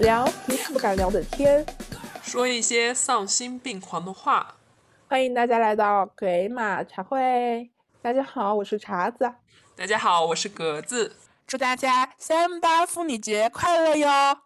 [0.00, 1.64] 聊平时不敢聊的天，
[2.22, 4.56] 说一些丧心病狂的话。
[5.06, 7.70] 欢迎大家来到鬼马茶会。
[8.00, 9.30] 大家好，我是茶子。
[9.76, 11.16] 大家好，我是格子。
[11.46, 14.38] 祝大家三八妇女节快乐哟！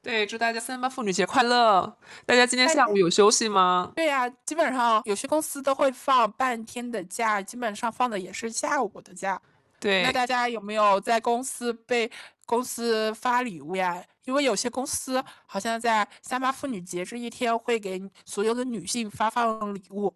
[0.00, 1.96] 对，祝大家三八妇女节快乐！
[2.24, 3.90] 大家今天下午有休息吗？
[3.96, 9.42] 对呀，基本上有些公司都会放半天的假，基本上放的也是下午的假。
[9.80, 12.10] 对，那大家有没有在公司被
[12.50, 14.04] 公司发礼物呀？
[14.24, 20.12] 因为有些公司好像在三八妇女节这一天会给所有的女性发放礼物。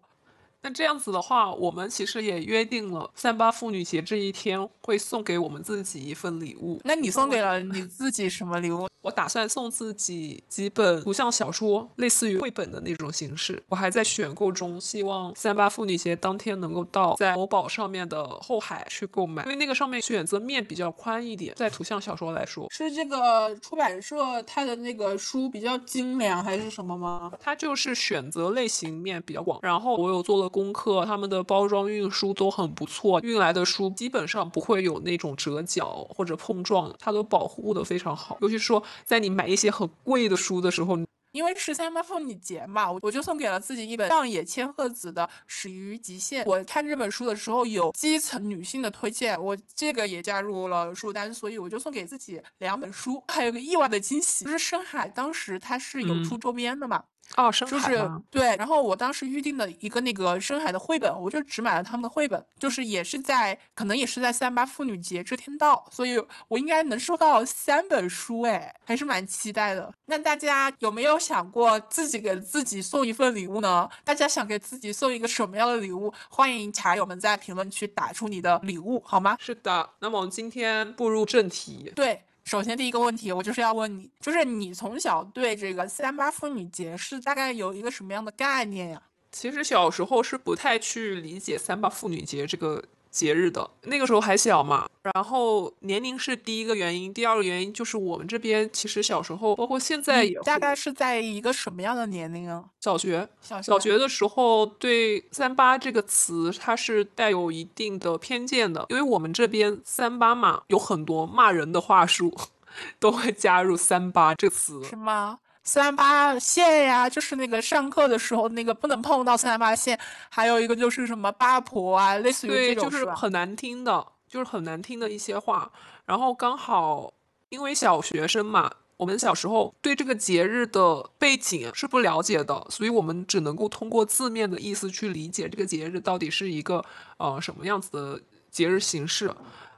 [0.65, 6.81] 那这样子的话，我们其实也约定了三八妇女节这一天会送给我们自己一份礼物。
[6.83, 8.87] 那你送给了你自己什么礼物？
[9.01, 13.61] 我打算送自己几本图像小说，类似于绘本的那种形式。
[13.69, 21.53] 我还在选购中，希望三八妇女节当天能够到在某宝上面的后海去购买，因为那个上面选择面比较宽一点。
[21.55, 27.31] 在图像小说来说，是这个出版社它的那个书比较精良，还是什么吗？
[27.39, 29.59] 它就是选择类型面比较广。
[29.61, 38.37] 然后我有做了功课，他们的包装运输都很不错，运来的书基本上不会有那种折角或者碰撞，它都保护的非常好。
[38.39, 38.81] 尤其是说。
[39.03, 40.97] 在你买一些很贵的书的时候，
[41.31, 46.45] 因为十三八妇女节嘛，我就送给了自己一本上野千鹤子的《始于极限》。
[46.49, 53.21] 我看这本书的时候有基层女性的推荐，我这个也加入了书单，所以我就送给自己两本书。
[53.27, 57.03] 还有个意外的惊喜，就是深海当时它是有出周边的嘛。
[57.35, 69.93] 哦，深海就是对，然后我当时预定的一个那个深海的绘本，我就只买了他们的绘本，就是也是在可能也是在三八妇女节这天到，所以我应该能收到三本书，哎，还是蛮期待的。
[70.05, 73.89] 那大家有没有想过自己给自己送一份礼物呢？
[74.03, 76.13] 大家想给自己送一个什么样的礼物？
[76.29, 79.35] 欢迎茶友们在评论区打出你的礼物，好吗？
[79.39, 81.91] 是的，那么我们今天步入正题。
[81.95, 82.21] 对。
[82.45, 89.01] 首先，第一个问题，我就是要问你，就是你从小对这个三八妇女节是大概有一个什么样的概念呀？
[89.31, 92.83] 其实小时候是不太去理解三八妇女节这个。
[93.15, 102.65] 节日的那个时候还小嘛，然后年龄是第一个原因，第二个原因就是我们这边其实小时候，包括现在也大概是在一个什么样的年龄啊？
[102.81, 112.35] 小学，小小学的时候对“三八”这个词它是带有一定的偏见的，因为我们这边“三八”嘛有很多骂人的话术，
[112.99, 115.39] 都会加入“三八”这词，是吗？
[115.65, 119.99] 三八线呀，就是那个上课的时候那个不能碰到三八线，
[120.29, 125.71] 还有一个就是什么八婆啊，类似于这种，就是很难听的，就是很难听的一些话。
[126.05, 127.11] 然后刚好
[127.49, 136.85] 因为小学生嘛，我们小时候对这个节日的背景是不了解的，所以我们只能够通过字面的意思去理解这个节日到底是一个
[137.17, 138.21] 呃什么样子的
[138.51, 139.33] 节日形式。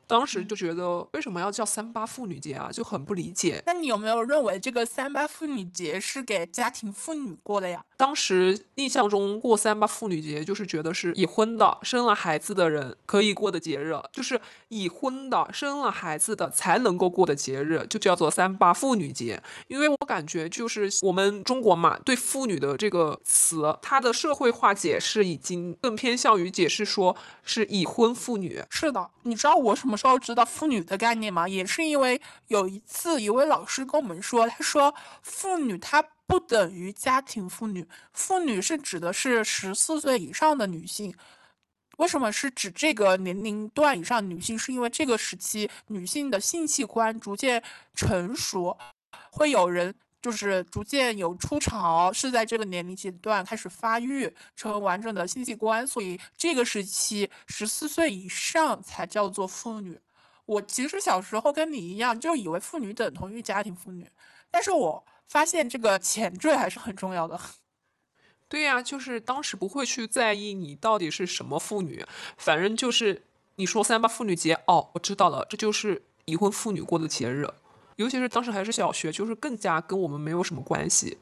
[0.08, 3.62] 当时就觉得为什么要叫三八妇女节啊，就很不理解。
[3.66, 7.84] 那你有没有认为这个三八妇女节是给家庭妇女过的呀？
[7.98, 19.44] 当时印象中过三八妇女节就是觉得是已婚的、生了孩子的人可以过的节日，就是已婚的、生了孩子的才能够过的节日，就叫做三八妇女节。
[19.68, 27.14] 因为我感觉就是我们中国嘛，对妇女的这个词，它的社会化解释已经更偏向于解释说
[27.44, 28.64] 是已婚妇女。
[28.70, 29.97] 是的，你知道我什么？
[29.98, 31.48] 时候知道妇女的概念吗？
[31.48, 34.94] 也是因为有一次一位老师跟我们说，他说
[35.24, 41.14] 妇女她不等于家庭妇女，妇女是指的是十四岁以上的女性。
[41.98, 44.58] 为什么是指这个年龄段以上女性？
[44.58, 47.64] 是因为这个时期女性的性器官逐渐
[47.96, 48.78] 成熟，
[49.32, 49.96] 会有人。
[50.22, 60.00] 就是逐渐有初潮，是在这个年龄阶段开始发育成完整的性器官，所以这个时期十四岁以上才叫做妇女。
[60.46, 64.10] 我其实小时候跟你一样，就以为妇女等同于家庭妇女，
[64.50, 67.40] 但是我发现这个前缀还是很重要的。
[68.50, 72.06] 对呀，就是当时不会去在意你到底是什么妇女，
[72.38, 73.24] 反正就是
[73.56, 77.46] 你说三八妇女节，哦，我知道了，这就是已婚妇女过的节日。
[77.98, 81.18] 尤其是当时还是小学，就是更加跟我们没有什么关系。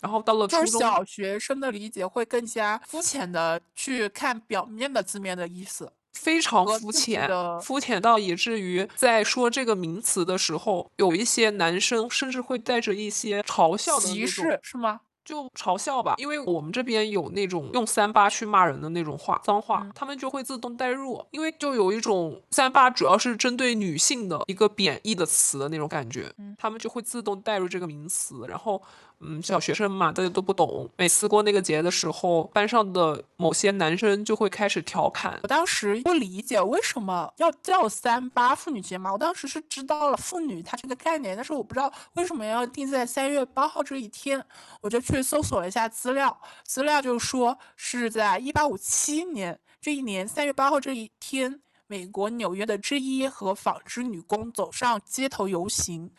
[0.00, 7.30] 然后到了初中，小学生的理解会更加肤浅的去看表面的字面的意思，非常肤浅，
[7.60, 15.02] 肤浅到以至于在说这个名词的时候，有一些男生甚至会带着一些嘲笑的歧视，是吗？
[15.24, 28.82] 就嘲笑吧，因为我们这边有那种用三八去骂人的那种话，脏话，他们就会自动代入，因为就有一种三八主要是针对女性的一个贬义的词的那种感觉，他们就会自动带入这个名词，然后
[29.24, 30.90] 嗯，小学生嘛，大家都不懂。
[30.96, 35.38] 每次过那个节的时候，班上的某些男生就会开始调侃。
[35.44, 39.12] 我当时不理解为什么要叫三八妇女节嘛。
[39.12, 44.44] 我当时是知道了妇女它这个概念，但是我不知道为什么要定在三月八号这一天。
[44.80, 56.10] 我就去搜索了一下资料，资料就说是在一八五七年这一年三月八号这一天，美国纽约的制衣和纺织女工走上街头游行。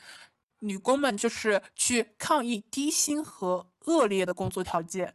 [0.63, 5.13] 女工们就是去抗议低薪和恶劣的工作条件，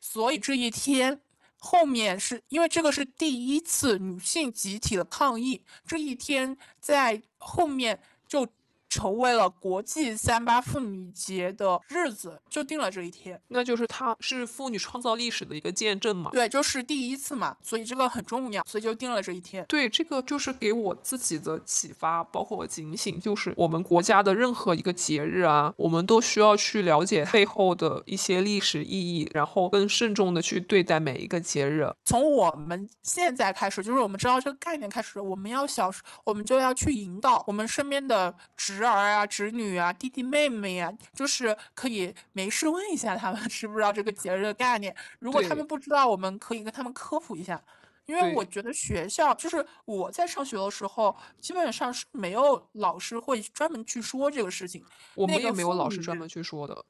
[0.00, 1.20] 所以这一天
[1.58, 8.46] 后面是因为这个是第一次女性集体的抗议，这一天在后面就。
[8.90, 13.40] 成为了国际三八妇女节的日子，就定了这一天。
[13.48, 16.30] 那就是它是妇女创造历史的一个见证嘛？
[16.32, 19.64] 对，就是第一次嘛，所以这个很重要，所以就定了这一天。
[19.68, 31.88] 对，这个就是给我自己的启发，包括警醒，就是我们国家的任何一个节日啊，我们都需要去了解背后的一些历史意义，然后更慎重的去对待每一个节日。
[32.04, 35.92] 从我们现在开始，就是我们知道这个概念开始，我们要小，
[36.24, 38.79] 我们就要去引导我们身边的直。
[38.80, 44.96] 侄儿啊，侄女啊，弟弟妹妹呀，就是可以没事问一下他们知不知道这个节日的概念。
[45.18, 47.62] 如果他们不知道，我们可以跟他们科普一下。
[48.06, 54.82] 因为我觉得学校就是我在上学的时候，基本上是没有老师会专门去说这个事情。
[55.14, 56.82] 我们也没有老师专门去说的。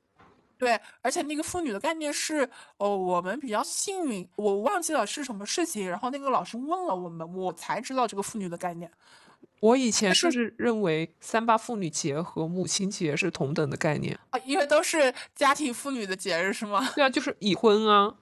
[0.57, 8.91] 对，而且那个妇女的概念是，哦，我们比较幸运，我忘记了是什么事情，然后那个老师问了我们，我才知道这个妇女的概念。
[9.61, 16.91] 我以前甚至认为三八妇女节和母亲节是同等的概念啊，因为都是家庭妇女的节日，是吗？
[16.95, 18.15] 对啊，就是已婚啊，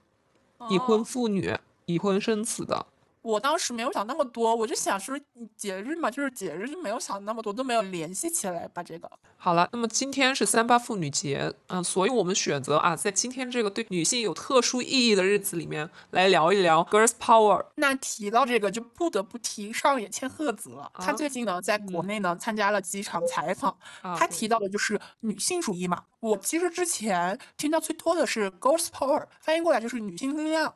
[0.69, 2.85] 已婚妇女，已婚生子的。
[3.21, 5.19] 我当时没有想那么多，我就想说
[5.55, 9.09] 节日嘛，就是节日，就没有想那么多，都没有联系起来把这个。
[9.35, 17.65] 好了，那么今天是三八妇女节，嗯，所以我们选择啊，在今天这个对女性有特殊意义的日子里面来聊一聊 Girls Power。
[17.75, 20.91] 那提到这个，就不得不提上野千鹤子了。
[20.95, 26.03] 她最近呢，在国内呢参加了几场采访，她提到的就是女性主义嘛。
[26.21, 30.73] 我其实之前听到最多的是 Girls Power，翻译过来就是女性力量，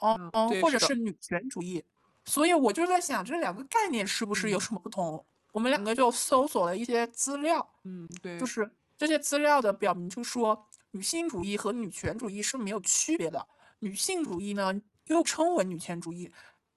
[0.00, 1.84] 嗯嗯，或者是女权主义。
[2.24, 5.24] 所以我就在想，这两个概念是不是有什么不同？
[5.52, 13.46] 我们两个就搜索了一些资料，嗯，对，就是这些资料的表明，就说女性主义和女权主义是没有区别的。
[13.78, 16.32] 女性主义呢，又称为女权主义，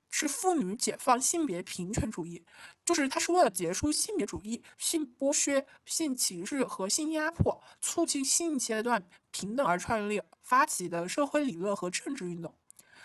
[0.09, 2.45] 是妇女解放、性别平权主义，
[2.85, 12.53] 就是它是为了结束性别主义、性剥削、性歧视和性压迫，促进性阶段平等而创立发起的社会理论和政治运动。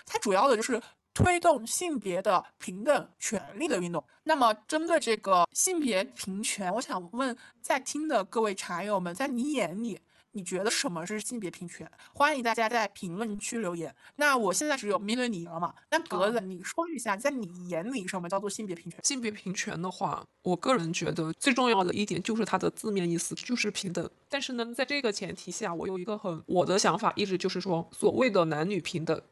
[0.06, 0.80] 它主要的就是。
[1.16, 4.04] 推动性别的平等权利的运动。
[4.24, 10.00] 那么，针对这个性别平权，我想问在听的各位茶友们，在你眼里，
[10.32, 11.88] 你觉得什么是性别平权？
[12.12, 13.94] 欢迎大家在评论区留言。
[14.16, 15.72] 那我现在只有面对你了嘛？
[15.88, 18.98] 那格子，你说一下，在你眼里，什么叫做性别平权？
[19.04, 24.10] 性别平权的话，我个人觉得最重要的一点就是它的字面意思就是平等。
[24.28, 29.22] 但是呢，在这个前提下，我有一个很我的想法，一直就是说，所谓的男女平等，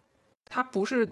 [0.53, 1.09] 它不是。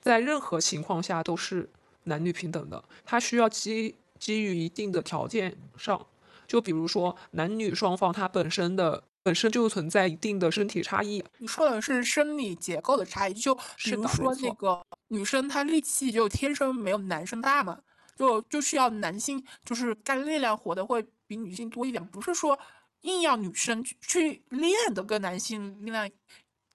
[0.00, 1.68] 在任何情况下都是
[2.04, 6.06] 男女平等的，它需要基基于一定的条件上，
[6.46, 11.22] 就比如说男女双方它本身的本身就存在一定的身体差异。
[11.38, 17.78] 你说的是生理结构的差异，就比如说那个女生她力气就天生没有男生大嘛，
[18.16, 22.58] 就就需要男性就是干力量活的会比女性多一点，不是说
[23.02, 26.08] 硬要女生去练的跟男性力量。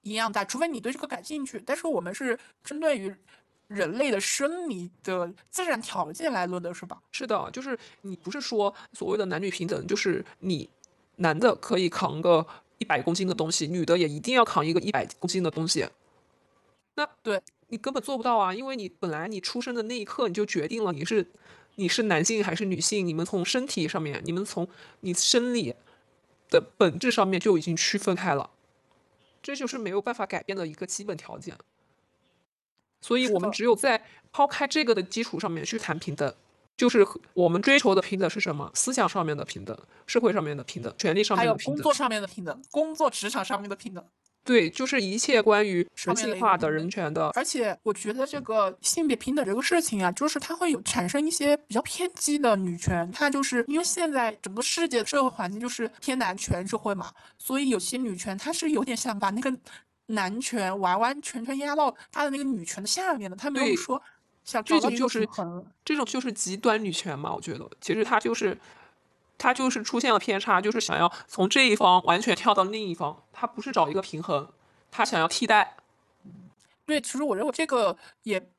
[0.04, 1.62] 一样大，除非你对这个感兴趣。
[1.66, 3.14] 但是我们是针对于
[3.68, 7.02] 人类的生理的自然条件来论的，是吧？
[7.12, 10.70] 是的，就是你不是说所谓的男女平等，就是你
[11.16, 12.46] 男的可以扛个
[12.78, 15.88] 一百公斤的东西，女的也一定要扛一个一百公斤的东西。
[16.96, 21.26] 那对你根本做不到啊，因为你本来你出生的那一刻你就决定了你是
[21.76, 24.68] 你是男性还是女性，你们从身体上面，你们从
[25.00, 25.74] 你生理
[26.50, 28.52] 的本质上面就已经区分开了。
[29.44, 31.56] 这就是没有办法改变的一个基本条件，
[33.02, 36.34] 所以我们只有在抛开这个的基础上面去谈平等，
[36.78, 38.72] 就是我们追求的平等是什么？
[38.74, 44.04] 思想上面的平等，社会上面的平等，权利上面的平等，还有工作上面的平等，工作职场上面的平等。
[44.44, 59.56] 对，就是一切关于人性化的人权的，而且我觉得这个性别平等这个事情啊，就是它会有产生一些比较偏激的女权，它就是因为现在整个世界的社会环境就是偏男权社会嘛，所以有些女权它是有点想把那个
[60.08, 64.02] 男权完完全全压到他的那个女权的下面的，他没有说
[64.44, 65.26] 想这种就是
[65.86, 68.58] 这种就是极端女权嘛，我觉得其实它就是
[69.38, 74.50] 他就是出现了偏差，就是想要从这一方完全跳到另一方，他不是找一个平衡，
[74.90, 75.78] 他想要替代。
[76.86, 78.50] 对，其实我认为这个也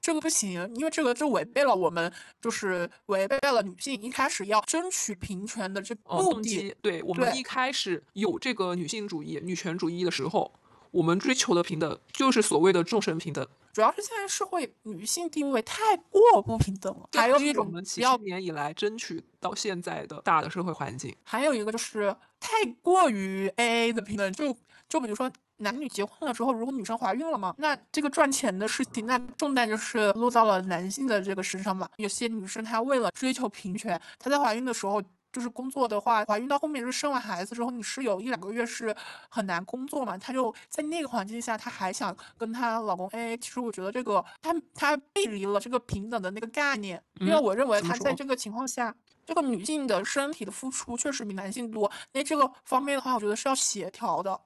[0.00, 6.74] 这个不行，因为这个就违背了我们就是违背了女性一开始要争取平权的这目的。
[6.82, 10.52] 对我们一开始有这个女性主义、女权主义的时候，
[10.90, 13.46] 我们追求的平等就是所谓的众生平等。
[13.74, 24.56] 主要是现在社会女性地位太过不平等了，还有一种我们几十年以来争取到现在的大的社会环境，还有一个就是太过于 A A 的平等，就
[24.88, 25.30] 就比如说。
[25.58, 31.88] 男女结婚了之后，如果女生怀孕了嘛，那这个赚钱的事情，那重担就是落到了男性的这个身上嘛。
[31.96, 35.00] 有些女生她为了追求平权，她在怀孕的时候
[35.34, 38.94] 就是工作的话，怀孕到后面就是生完孩子之后，你是有一两个月是
[39.28, 40.16] 很难工作嘛。
[40.16, 43.36] 她就在那个环境下，她还想跟她老公 AA。
[43.36, 48.94] 其实我觉得这个她她背离了这个平等的那个概念，因为我认为她在这个情况下，
[49.26, 51.90] 这个女性的身体的付出确实比男性多。
[52.12, 54.40] 那这个方面的话，我觉得是要协调的。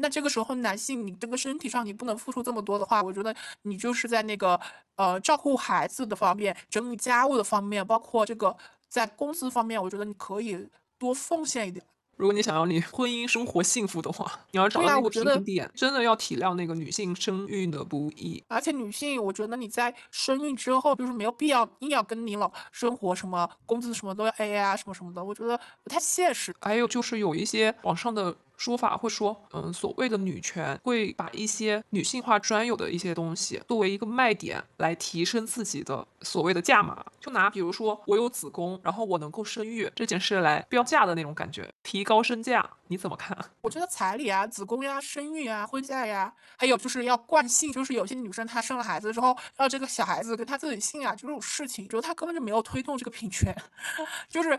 [0.00, 4.60] 那这个时候，男性你这个身体上你不能付出这么多的话，我觉得你就是在那个
[4.94, 8.56] 呃照顾孩子的方面、整理家务的方面，包括这个
[8.88, 10.68] 在工资方面，我觉得你可以
[10.98, 11.84] 多奉献一点。
[12.16, 18.42] 如果你想要你婚姻生活幸福的话，你要找到那个平衡点，真的要体谅那个女性生育的不易。
[18.48, 26.52] 而且女性，我觉得你在生育之后，就是没有必要硬要跟你老生活什么工资什么都要 A 啊什么什么的，我觉得不太现实。
[26.60, 28.36] 还有就是有一些网上的。
[28.58, 37.06] 说法会说，嗯，所谓的女权会把一些女性化专有的一些东西作为一个卖点来提升自己的所谓的价码。
[37.20, 43.38] 就拿比如说我有子宫，然后我能够生育这件事来标价的那种感觉，提高身价，你怎么看？
[43.62, 53.54] 我觉得彩礼啊、子宫呀、生育啊、婚嫁呀，还有就是要惯性，就是有些女生她生了孩子之后，要这个小孩子跟她自己姓啊，这种事情，就她根本就没有推动这个平权，
[54.28, 54.58] 就是。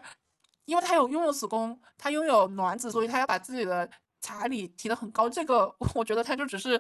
[0.70, 3.90] 因为他有拥有子宫，他拥有卵子，所以他要把自己的
[4.22, 5.28] 彩礼提得很高。
[5.28, 6.80] 这个 我觉得他就只是，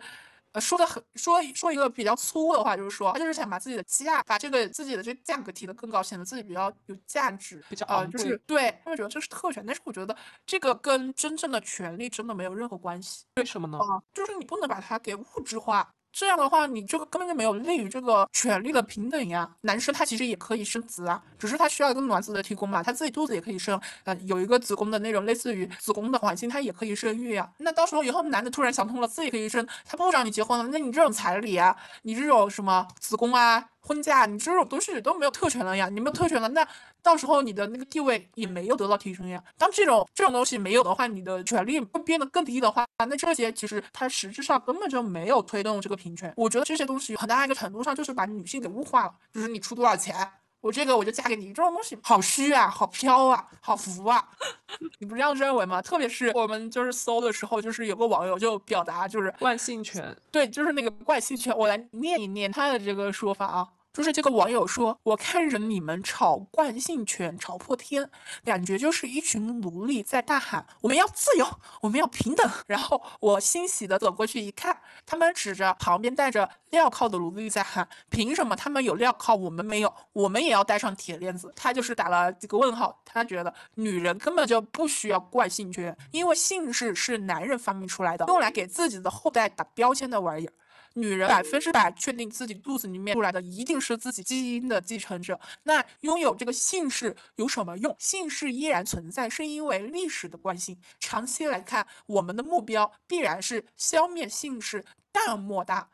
[0.51, 10.15] 呃，说的很说说一个比较粗的话，就是说他就是想把自己的价，把这个自己的这个价格提得更高，显得自己比较有价值，比较啊，就是对他们觉得这是特权，但是我觉得
[10.45, 13.25] 这个跟真正的权利真的没有任何关系。
[13.37, 13.79] 为什么呢？
[13.79, 15.91] 啊，就是你不能把它给物质化。
[16.11, 19.49] 这样的话，你这个根本就没有利于这个权利的平等呀。
[19.61, 27.49] 男生他其实也可以生子啊，只是他需要一个卵子的提供嘛，他自己肚子也可以生，呃，有一个子宫的那种类似于子宫的环境，他也可以生育呀。
[27.59, 33.69] 那到时候以后男的突然想通了，自己可以生，他不找你结婚了，那你这种彩礼啊，你这种什么子宫啊？
[33.81, 36.67] 婚嫁，你这种东西都没有特权了呀，你没有特权了，那
[37.01, 39.43] 到时候你的那个地位也没有得到提升呀。
[39.57, 46.33] 当这种这种东西没有的话，你的权利会变得更低的话，那这些其实它实质上根本就没有推动这个平权。
[46.35, 50.15] 我觉得这些东西很大一个程度上就是把女性给物化了，就是你出多少钱。
[50.61, 54.27] 我这个我就嫁给你，这种东西好虚啊，好飘啊，好浮啊，
[54.99, 55.81] 你不这样认为吗？
[55.81, 63.65] 特别是我们就是搜的时候，就是有个网友就表达就是惯性权，对，就是那个惯性权，我来念一念他的这个说法啊。
[63.91, 68.09] 就是这个网友说，我看着你们吵惯性权吵破天，
[68.45, 71.45] 感觉就是一群奴隶在大喊我们要自由，
[71.81, 72.49] 我们要平等。
[72.67, 79.93] 然后我欣喜的走过去一看，他们指着旁边戴着镣铐的奴隶在喊，凭什么他们有镣铐，我们没有？
[80.13, 81.51] 我们也要戴上铁链子。
[81.55, 90.53] 他就是打了几个问号，他觉得女人根本就不需要惯性权，因为姓氏是男人发明出来的，用来给自己的后代打标签的玩意儿。
[90.99, 95.39] 女人百分之百确定自己肚子里面出来的一定是自己基因的继承者。
[95.63, 97.95] 那拥有这个姓氏有什么用？
[97.99, 100.79] 姓氏依然存在，是因为历史的惯性。
[100.99, 105.89] 长期来看，我们的目标必然是消灭姓氏，大莫大，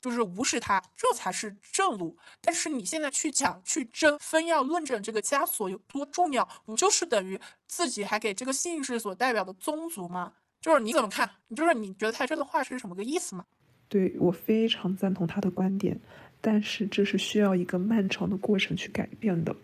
[0.00, 2.16] 就是无视它，这才是正路。
[2.40, 10.34] 但是你现在去讲去争，非要论证这个枷锁有多重要，不就是等于自己还给这个姓氏所代表的宗族吗？
[10.60, 11.30] 就是你怎么看？
[11.56, 13.46] 就是你觉得他这个话是什么个意思吗？
[13.90, 15.98] 对我非常赞同他的观点，
[16.40, 19.54] 但是这是需要一个漫长的过程去改变的。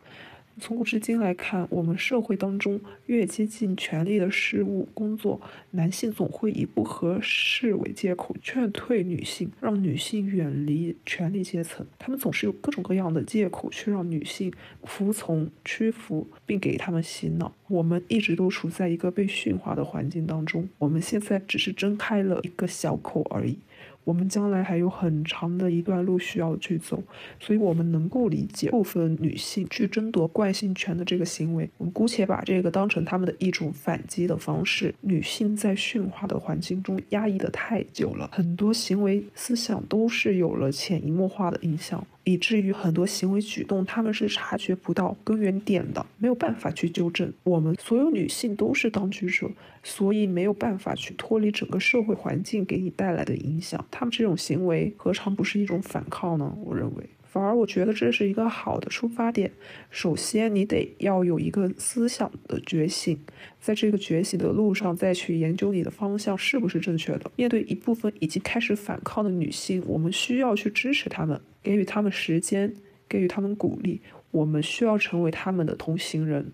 [0.58, 5.38] 从古至今来看，我们社会当中越接近权力的事物工作，
[5.72, 11.86] 男性总会以不合适为借口劝退女性，让女性远离权力阶层。
[11.98, 14.50] 他们总是有各种各样的借口去让女性
[14.84, 17.54] 服从、屈服，并给他们洗脑。
[17.68, 23.58] 我们一直都处在一个被驯化的环境当中，我们现在只是睁开了一个小口而已。
[24.06, 27.02] 我们将来还有很长的一段路需要去走，
[27.40, 31.68] 所以我们能够理解部分女性去争夺惯性权的这个行为。
[31.76, 34.94] 我们姑且把这个当成他们的一种反击的方式。
[35.00, 42.06] 女性在驯化的环境中压抑的太久了，很多行为思想都是有了潜移默化的影响。
[42.28, 47.32] 以至于很多行为举动他们是察觉不到根源点的，没有办法去纠正。
[47.44, 49.48] 我们所有女性都是当局者，
[49.84, 53.86] 所以没有办法去脱离整个社会环境给你带来的影响。
[53.92, 56.52] 他们这种行为何尝不是一种反抗呢？
[56.64, 57.08] 我认为。
[57.22, 59.52] 反而我觉得这是一个好的出发点。
[59.90, 63.18] 首先，你得要有一个思想的觉醒，
[63.60, 67.30] 在这个觉醒的路上，再去研究你的方向是不是正确的。
[67.36, 72.72] 面对一部分已经开始反抗的女性，我们需要去支持她们，给予他们时间，
[73.08, 74.00] 给予他们鼓励。
[74.30, 76.52] 我们需要成为他们的同行人。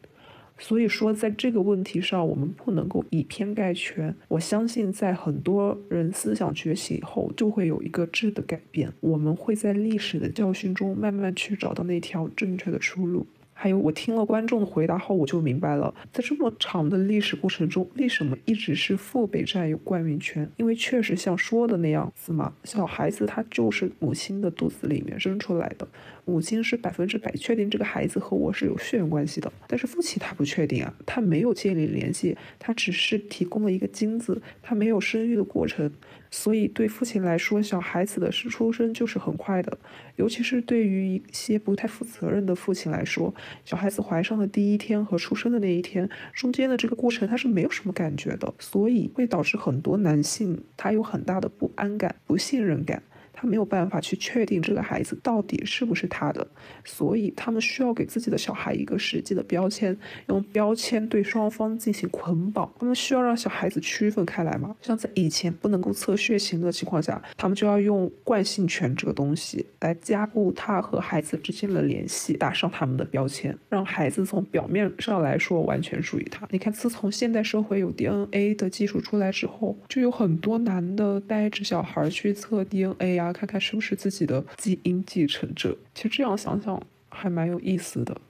[0.56, 4.14] 所以说，在这个问题上，我们不能够以偏概全。
[4.28, 8.90] 我相信，在很多人思想觉醒以后，就会有一个质的改变。
[9.00, 13.26] 我们会在历史的教训中，慢慢去找到那条正确的出路。
[13.62, 20.50] 还有，我听了观众的回答后，我就明白了，在这么长的历史过程中，为什么一直是父辈占有冠名权？
[20.56, 25.86] 因为确实像说的那样子嘛，小孩子他就是母亲的肚子里面生出来的，
[26.24, 35.90] 母亲是百分之百确定这个孩子和我是有血缘关系的，但是父亲他不确定啊，他没有建立联系，他只是提供了一个精子，他没有生育的过程。
[36.30, 39.76] 所以，对父亲来说，小孩子的是出生就是很快的，
[40.16, 43.34] 尤其是对于一些不太负责任的父亲来说，
[43.66, 53.02] 小孩子怀上的第一天和出生的那一天中间的这个过程，他是没有什么感觉的，所以会导致很多男性他有很大的不安感、不信任感。
[53.42, 56.46] 他没有办法去确定这个孩子到底是不是他的，
[56.84, 62.72] 所以他们需要给自己的小孩一个实际的标签，用标签对双方进行捆绑。
[62.78, 64.76] 他们需要让小孩子区分开来嘛？
[64.80, 76.46] 像在以前不能够测血型的情况下，他们就要用惯性权这个东西来加固他和孩子之间的联系，打上他们的标签，让孩子从表面上来说完全属于他。
[76.52, 88.20] 你看，自从现代社会有 DNA 的技术出来之后，就有很多男的带着小孩去测 DNA 看看是不是自己的基因继承者，其实这样想想还蛮有意思的。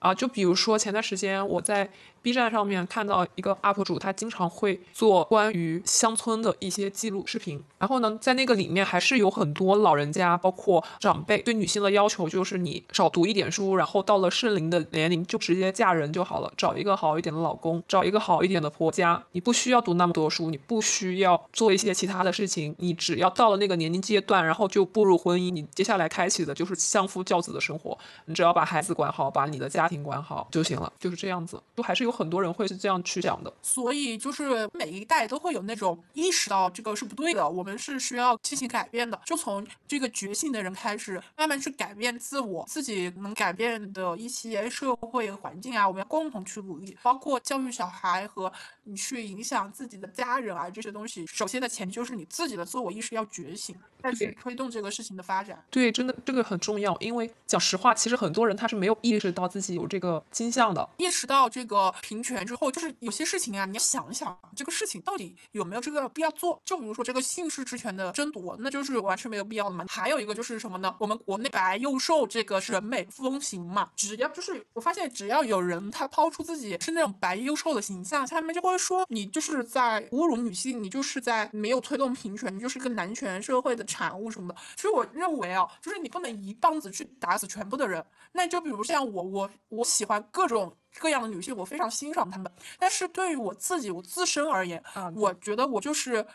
[0.00, 1.90] 啊，就比如说前段时间我在。
[2.26, 7.62] B 站上面看到一个 UP 主，他经常会做关于乡村的一些记录视频。
[7.78, 19.22] 然后呢，在那个里面还是有很多老人家，包括长辈对女性的要求，就是你少读一点书，然后到了适龄的年龄就直接嫁人就好了，找一个好一点的老公，找一个好一点的婆家。
[19.30, 27.96] 你不需要读那么多书，你不需要做一些其他的事情，你只要到了那个年龄阶段，然后就步入婚姻，你接下来开启的就是相夫教子的生活。
[28.24, 32.15] 你只要把孩子管好，把你的家庭管好就行了，就是这样子，就还是有。
[32.16, 39.20] 很多人会是这样去想的，所以就是每一代都会有那种意识到这个是不对的，我们是需要进行改变的。
[39.24, 46.96] 就从这个觉醒的人开始，慢慢去改变自我，自己能改变的一些社会环境啊，我们要共同去努力。
[47.02, 48.50] 包括教育小孩和
[48.86, 55.62] 你去影响自己的家人啊，这些东西，首先的前提就是你自己的自我意识要觉醒，再去推动这个事情的发展。
[55.70, 61.92] 对，真的这个很重要，因为讲实话，其实很多人他是没有意识到自己有这个倾向的，意识到这个。
[62.02, 66.60] 平权之后，就是有些事情啊，你要想一想，这个事情到底有没有这个必要做？
[66.64, 69.84] 就比如说这个姓氏之权的争夺，那就是完全没有必要的嘛。
[69.88, 70.94] 还有一个就是什么呢？
[71.00, 84.56] 我们国内白幼瘦这个审美风行嘛，只要就是我发现，只要有人他抛出自己是那种白幼瘦的形象，下面就会说你就是在侮辱女性，你就是在没有推动平权，你就是个男权社会的产物什么的。
[84.74, 88.04] 其实我认为啊，就是你不能一棒子去打死全部的人。
[88.32, 90.76] 那就比如像我，我我喜欢各种。
[90.98, 94.82] 各样的女性，我非常欣赏她们，但是对于我自己，我自身而言，
[95.14, 96.26] 我觉得我就是。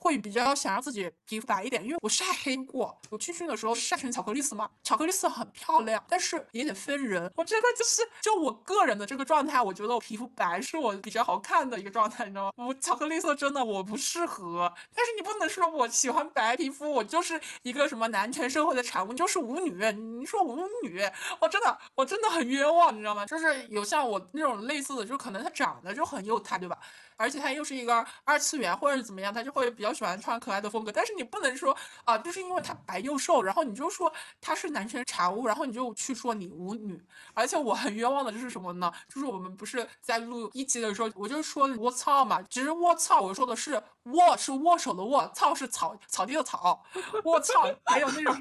[0.00, 2.98] 会比较想让自己皮肤白一点，因为我晒黑过。
[3.10, 7.30] 我军训的时候晒成巧克力色嘛，巧克力色很漂亮，但是也得分人。
[7.36, 12.52] 我觉得就是就我个人的这个状态，我觉得我皮肤白是我比较好看的一个状态，你知道吗？
[12.56, 14.72] 我巧克力色真的我不适合。
[14.94, 19.70] 但是你不能说我喜欢白皮肤，我就是一个什么男权社会的产物，就是舞女。
[19.92, 21.02] 你说舞女，
[21.40, 23.26] 我真的我真的很冤枉，你知道吗？
[23.26, 26.78] 就是有像我那种类似的，就可能他长得就很幼态，对吧？
[27.20, 30.90] 而且他又是一个二次元或者是怎么样，他就会比较喜欢穿可爱的风格。
[30.90, 36.98] 但是你不能说啊，就是因为他白又瘦，然后你就说他是男权产物，然后你就去说你舞女。
[37.34, 38.90] 而且我很冤枉的就是什么呢？
[39.06, 46.82] 就是我们不是在录一期的时候，我就说我操嘛，其实我操，我说的是握是握手的握，操是草草地的草，
[47.22, 48.34] 我操，还有那种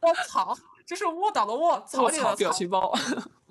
[0.00, 2.36] 我操，就是卧倒的卧，草里的草。
[2.36, 2.96] 表情包。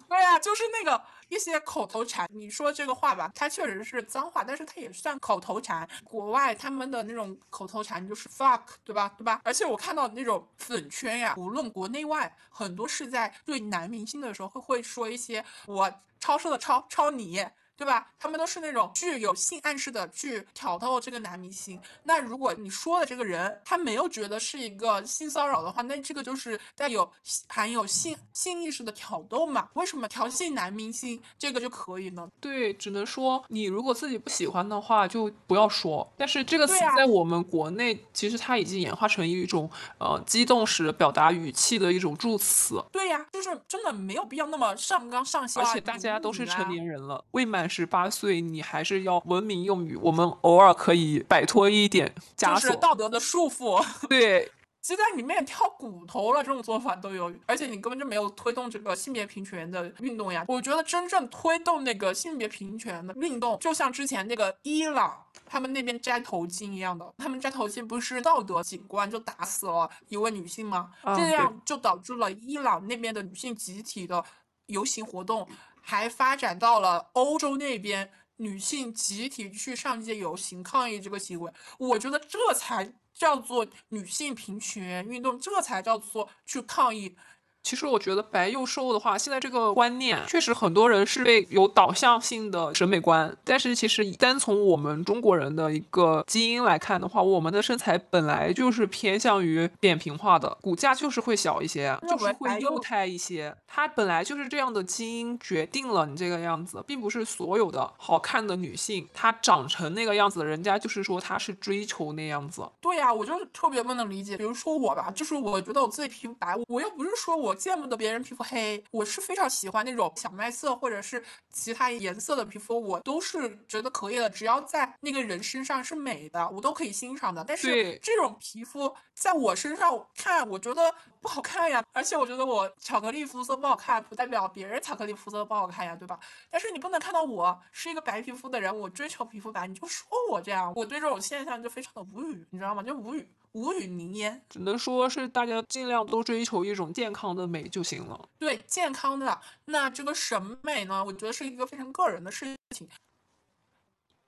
[0.07, 2.27] 对呀，就是那个一些口头禅。
[2.33, 5.87] 你说这个话吧，它确实是脏话，但是它也算口头禅。
[6.03, 9.13] 国外他们的那种口头禅就是 fuck，对吧？
[9.17, 9.41] 对吧？
[9.43, 17.45] 而且我看到那种粉圈呀，无论国内外，很多是在对男明星的时候会会说一些我超射的超超你。
[17.79, 18.05] 对吧？
[18.19, 21.79] 他们都是那种具有性暗示的去挑逗这个男明星。
[22.03, 27.09] 那如果你说的这个人他没有觉得是一个性骚扰的话，那这个就是带有
[27.47, 29.69] 含有性性意识的挑逗嘛？
[29.75, 32.29] 为什么调戏男明星这个就可以呢？
[32.41, 36.11] 对，只能说你如果自己不喜欢的话就不要说。
[36.17, 42.83] 但是这个词在我们国内其实它已经演化成一种呃激动时表达语气的一种助词。
[42.91, 49.95] 对呀、就是真的没有必要那么上纲上线啊，而且大家都是成年人了，未满十八岁，你还是要文明用语。
[49.97, 52.75] 我们偶尔可以摆脱一点枷就是锁。
[52.77, 53.85] 道德的束缚。
[54.07, 54.51] 对，
[54.81, 60.43] 鸡蛋里面挑骨头了，这种做法都有，而且你根本就没有推动这个性别平权的运动呀。
[60.47, 70.91] 我觉得真正推动那个性别平权的运动，就像之前那个伊朗他们那边摘头巾一样的，他们摘头巾不是道德警官就打死了一位女性吗？
[71.15, 74.23] 这样就导致了伊朗那边的女性集体的
[74.67, 75.47] 游行活动，
[75.89, 78.11] 还发展到了欧洲那边。
[78.41, 87.17] 女性集体去上街游行抗议这个行为，我觉得这才叫做女性平权运动，这才叫做去抗议。
[87.61, 103.55] 其实我觉得白幼瘦的话，现在这个观念确实很多人是被有导向性的审美观，但是其实单从我们中国人的一个基因来看的话，我们的身材本来就是偏向于扁平化的，骨架就是会小一些，就是会幼态一些。
[103.67, 112.67] 它本来就是这样的基因决定了你这个样子，并不是所有的好看的女性她长成那个样子，人家就是说她是追求那样子。
[112.81, 114.37] 对呀、我就是特别不能理解。
[114.37, 127.43] 比如说我吧，就是我觉得我自己皮肤白，我又不是说我见不得别人皮肤黑，我是非常喜欢那种小麦色或者是其他颜色的皮肤，我都是觉得可以的，只要在那个人身上是美的，我都可以欣赏的。
[127.43, 131.83] 但是这种皮肤在我身上看，我觉得不好看呀。
[131.93, 136.19] 而且我觉得我巧克力肤色不好看，不代表别人巧克力肤色不好看呀，对吧？
[136.49, 142.83] 但是你不能看到我是一个白皮肤的人，我追求皮肤白，你就说我这样，我对这种现象就非常的无语，你知道吗？
[142.83, 144.41] 就无语，无语凝噎。
[144.49, 148.29] 只能说是大家尽量都追求一种健康的美就行了。
[148.37, 152.87] 对健康的，那这个审美呢，我觉得是一个非常个人的事情。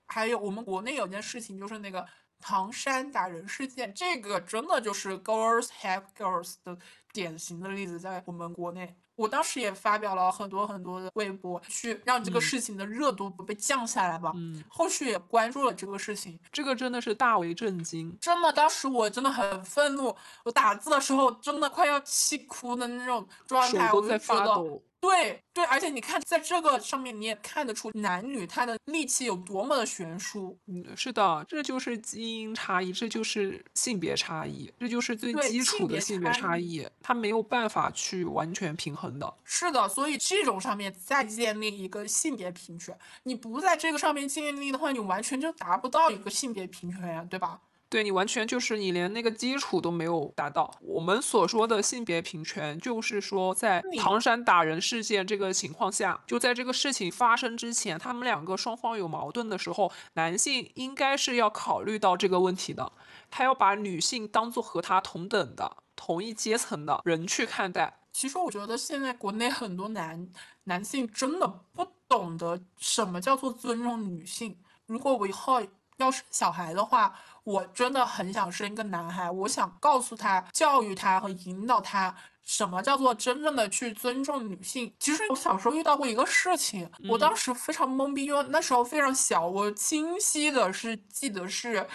[0.07, 2.05] 还有我们国内有件事情，就是那个
[2.39, 6.77] 唐山打人事件，这个真的就是 girls have girls 的
[7.13, 8.95] 典型的例子，在我们国内。
[9.15, 14.31] 我当时也发表了很多很多的微博，去让这个嗯事情的热度不被降下来吧。
[14.35, 18.17] 嗯，后续也关注了这个事情，这个真的是大为震惊。
[18.19, 24.81] 真的，当时我真的很愤怒，我打字的时候真的快要气哭的那种状态，我就觉得，发抖。
[25.01, 30.57] 对对，而且你看，在这个上面你也看得出男女他的力气有多么的悬殊。
[30.67, 39.33] 嗯，是的，这就是基因差异，这就是性别差异，这就是最基础的性别差异，他没有办法去完全平衡的。
[39.43, 47.59] 是的，所以这种上面再建立一个性别平权，你不在这个上面建立的话，你完全就达不到一个性别平权呀，对吧？
[47.91, 50.73] 对你完全就是你连那个基础都没有达到。
[50.79, 62.93] 我们所说的性别平权，就是说在唐山打人事件这个情况下，就在这个事情发生之前，他们两个双方有矛盾的时候，男性应该是要考虑到这个问题的，
[63.29, 67.99] 他要把女性当做和他同等的、同一阶层的人去看待。
[68.13, 70.29] 其实我觉得现在国内很多男
[70.63, 74.57] 男性真的不懂得什么叫做尊重女性。
[74.85, 75.61] 如果我以后
[75.97, 79.29] 要生小孩的话，我真的很想生一个男孩。
[79.31, 84.93] 我想告诉他、教育他和引导他，什么叫做真正的去尊重女性。
[84.99, 91.87] 其实我小时候遇到过一个事情，我当时非常懵逼，因为那时候非常小，我清晰的是记得是。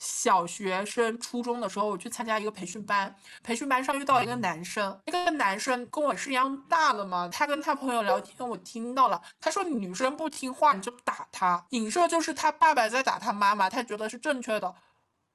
[0.00, 14.74] 小学生初中的时候，我去参加一个培训班，培训班上遇到一个男生，那个男生跟我是一样大的嘛，他跟他朋友聊天，我听到了，他说女生不听话你就打她，影射就是他爸爸在打他妈妈，他觉得是正确的，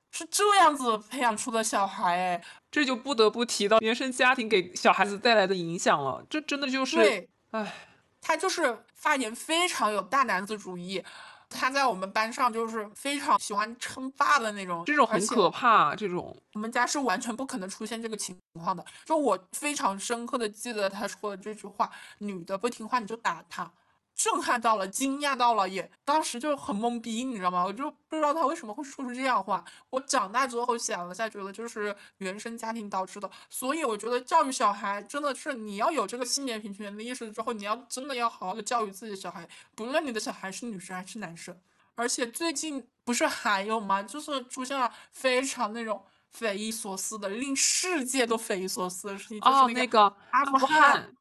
[0.09, 6.25] 是这样子培养出的小孩，哎，这就不得不提到原生家庭给小孩子带来的影响了。
[6.27, 7.71] 这真的就是，对，唉，
[8.19, 11.03] 他就是发言非常有大男子主义。
[11.49, 15.95] 他在我们班上就是非常喜欢称霸的那种，这种很可怕。
[15.95, 18.83] 这种我们家是完全不可能出现这个情况的。
[19.05, 23.71] 就我非常深刻的记得他说的这句话：“女的不听话你就打她。”
[24.15, 27.65] 震撼到了，惊讶到了，也当时就很懵逼，你知道吗？
[27.65, 29.63] 我就不知道他为什么会说出这样的话。
[29.89, 33.29] 我长大之后想了下，觉得就是原生家庭导致的。
[33.49, 41.59] 所以我觉得教育小孩真的是你要有这个性别平权的意识之后，你要真的要好好的教育自己的小孩，不论你的小孩是女生还是男生。
[41.95, 44.01] 而且最近不是还有吗？
[44.01, 51.13] 就是出现了非常那种匪夷所思的、令世界都匪夷所思的事情，就是哦，那个阿富汗，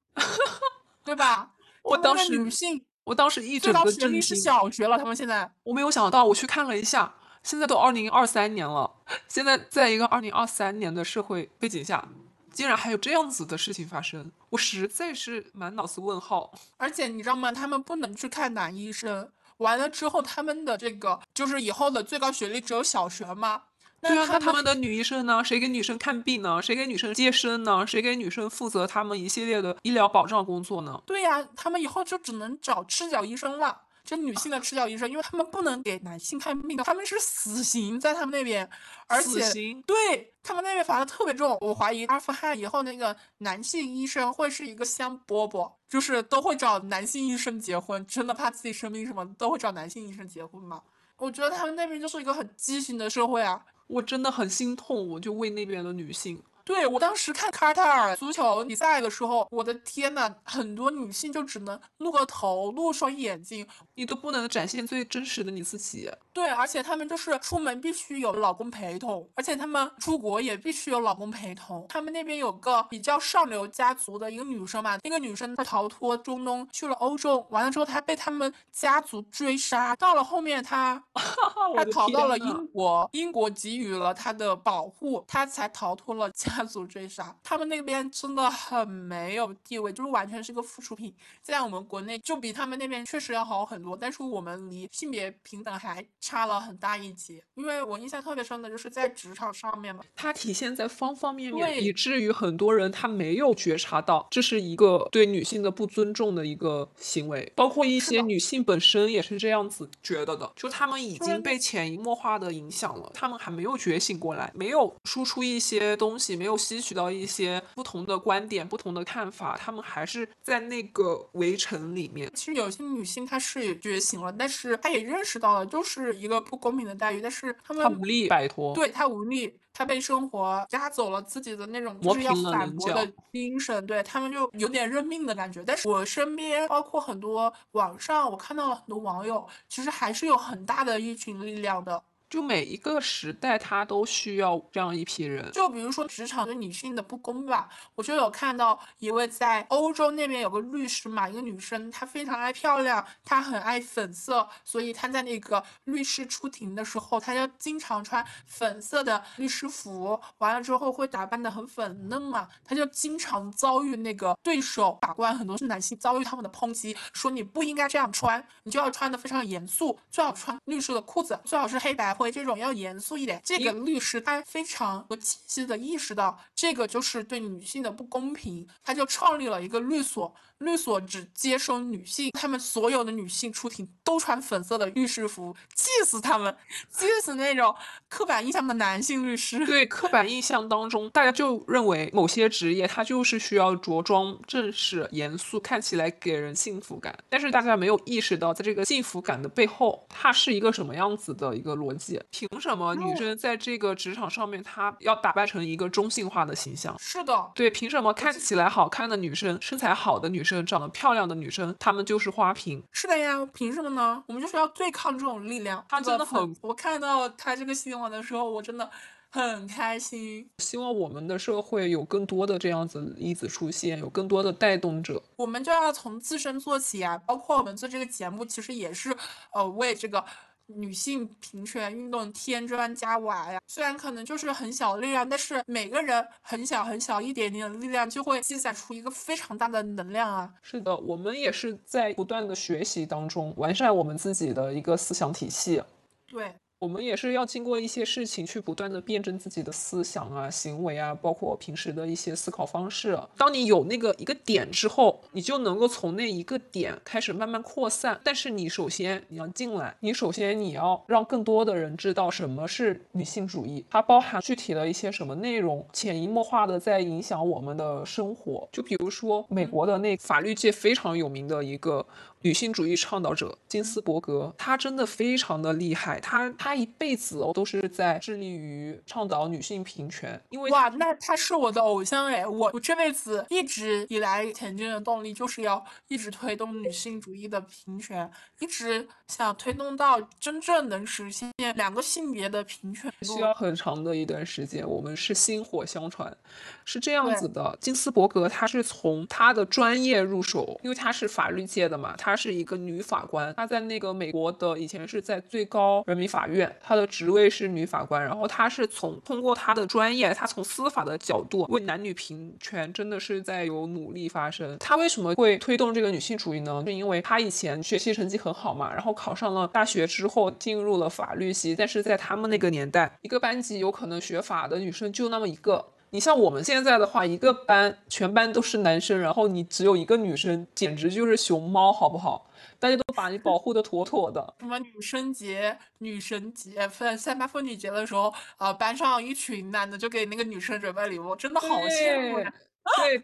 [1.04, 1.50] 对吧？
[1.84, 8.90] 我当时女性我当时一最整个震惊，小学了，他们现在我没有想到，我去看了一下，现在都二零二三年了，
[9.28, 12.08] 现在在一个二零二三年的社会背景下，
[12.50, 16.52] 竟然还有这样子的事情发生，我实在是满脑子问号。
[16.78, 17.52] 而且你知道吗？
[17.52, 23.64] 他们不能去看男医生，完了之后他们的这个就是以后的最高学历只有小学嘛。
[24.04, 25.42] 那对啊，那他他们的女医生呢？
[25.42, 26.60] 谁给女生看病呢？
[26.60, 27.86] 谁给女生接生呢？
[27.86, 31.02] 谁给女生负责他们一系列的医疗保障工作呢？
[31.06, 33.80] 对呀、他们以后就只能找赤脚医生了。
[34.04, 38.68] 就女性的赤脚医生，因为他们不能给男性看病的，他们是死刑在他们那边，
[39.06, 41.56] 而且死刑对他们那边罚的特别重。
[41.62, 50.82] 我怀疑阿富汗以后那个男性医生会是一个香饽饽，就是都会找男性医生结婚，真的怕自己生病什么都会找男性医生结婚嘛。
[51.24, 53.64] 我觉得他们那边就是一个很畸形的社会啊。
[53.86, 56.42] 我真的很心痛，我就为那边的女性。
[56.64, 66.10] 对我当时看卡塔尔足球比赛的时候，我的天呐，很多女性就只能露个头、露双眼睛，你都不能展现最真实的你自己。
[66.32, 71.84] 对，而且他们就是出门必须有老公陪同，而且他们出国也必须有老公陪同。
[71.88, 87.34] 他们那边有个比较上流家族的一个女生嘛，那个女生她逃脱中东去了欧洲，完了之后她被他们家族追杀，到了后面她 她我的逃到了英国，英国给予了她的保护，她才逃脱了家族追杀。
[87.42, 91.14] 他们那边真的很没有地位，就是完全是个附属品。
[91.42, 97.42] 在我们国内就比他们那边确实要好很多，但是我们离性别平等还差了很大一截。
[97.54, 122.30] 因为我印象特别深的就是在职场上面嘛，它体现在方方面面，以至于很多人他没有觉察到这是一个对女性的不尊重的一个行为，包括一些女性本身也是这样子觉得的，就她们已经被潜移默化的影响了，她们还没有觉醒过来，没有输出一些东西，没有吸取到一些不同的观点、不同的看法，他们还是在那个围城里面。
[122.34, 135.64] 其实有些女性她是也觉醒了，但是她也认识到了就是一个不公平的待遇，但是她们她无力摆脱，对她无力，她被生活压走了自己的那种就是要反驳的精神，对他们就有点认命的感觉。
[135.66, 142.04] 但是我身边包括很多网上，我看到了很多网友，其实还是有很大的一群力量的。
[142.34, 145.48] 就每一个时代，它都需要这样一批人。
[145.52, 173.38] 就比如说职场对女性的不公吧，我就有看到一位在欧洲那边有个律师嘛，一个女生，她非常爱漂亮，她很爱粉色，所以她在那个律师出庭的时候，她就经常穿粉色的律师服，完了之后会打扮的很粉嫩嘛，她就经常遭遇那个对手法官，很多是男性遭遇他们的抨击，说你不应该这样穿，你就要穿的非常严肃，最好穿律师的裤子，最好是黑白灰这种要严肃一点。
[173.44, 186.56] 这个律师他非常有清晰的意识到这个就是对女性的不公平，他就创立了一个律所，律所只接收女性，他们所有的女性出庭都穿粉色的律师服，气死他们，
[186.90, 187.74] 气死那种
[188.08, 189.64] 刻板印象的男性律师。
[189.66, 197.16] 对刻板印象当中，大家就认为某些职业它就是需要着装正式、严肃，看起来给人幸福感。
[197.28, 202.20] 但是大家没有意识到，在这个幸福感的背后，它是一个什么样子的一个逻辑？
[202.30, 206.96] 凭什么女生在这个职场上面，她要打扮成一个中性化的形象？
[206.98, 212.82] 是的，对，凭什么看起来好看的女生、身材好的女生、长得漂亮的女生，她们就是花瓶？
[212.92, 214.22] 是的呀，凭什么呢？
[214.26, 215.84] 我们就是要对抗这种力量。
[215.88, 218.88] 他这个真的很我看到他这个新闻的时候，我真的
[219.30, 220.48] 很开心。
[220.58, 225.22] 希望我们的社会有更多的这样子的例子出现，有更多的带动者。
[225.36, 229.16] 我们就要从自身做起啊，包括我们做这个节目，其实也是
[229.52, 230.24] 呃为这个
[230.66, 233.60] 女性平权运动添砖加瓦呀。
[233.66, 240.52] 虽然可能就是很小的力量，但是每个人很小很小一点点的力量，就会积攒出一个非常大的能量啊。
[240.62, 245.82] 是的，我们也是在不断的学习当中完善我们自己的一个思想体系。
[246.26, 253.18] 对，我们也是要经过一些事情去不断的辩证自己的思想啊、行为啊，包括平时的一些思考方式。
[253.38, 258.20] 当你有那个一个点之后，你就能够从那一个点开始慢慢扩散。
[258.22, 268.68] 但是你首先你要进来，你首先你要让更多的人知道什么是女性主义，它包含具体的一些什么内容，潜移默化的在影响我们的生活。
[268.70, 272.04] 就比如说美国的那法律界非常有名的一个。
[272.44, 282.46] 女性主义倡导者金斯伯格，她真的非常的厉害，她她一辈子哦都是在致力于倡导女性平权，因为哇，那她是我的偶像哎！
[282.46, 288.30] 我我这辈子一直以来前进的动力就是要一直推动女性主义的平权，
[288.60, 293.10] 一直想推动到真正能实现两个性别的平权。
[293.22, 296.36] 需要很长的一段时间，我们是薪火相传，
[296.84, 297.74] 是这样子的。
[297.80, 308.20] 金斯伯格他是从他的专业入手，因为他是法律界的嘛，他她是一个女法官，她在那个美国的以前是在最高人民法院，她的职位是女法官。
[308.20, 314.76] 然后她是从通过她的专业，她从司法的角度为男女平权真的是在有努力发声。
[314.80, 316.82] 她为什么会推动这个女性主义呢？
[316.84, 325.86] 是因为她以前学习成绩很好嘛，然后考上了大学之后进入了法律系，但是在他们那个年代，一个班级有可能学法的女生就那么一个。
[326.14, 332.48] 你像我们现在的话，一个班全班都是男生，然后你只有一个女生，简直就是熊猫，好不好？
[332.78, 334.54] 大家都把你保护的妥妥的。
[334.60, 342.54] 什么女生节、女神节、三三八妇女节的时候，啊，班上一群男的就给那个女生准备礼物，真的好羡慕呀。
[342.96, 343.20] 对，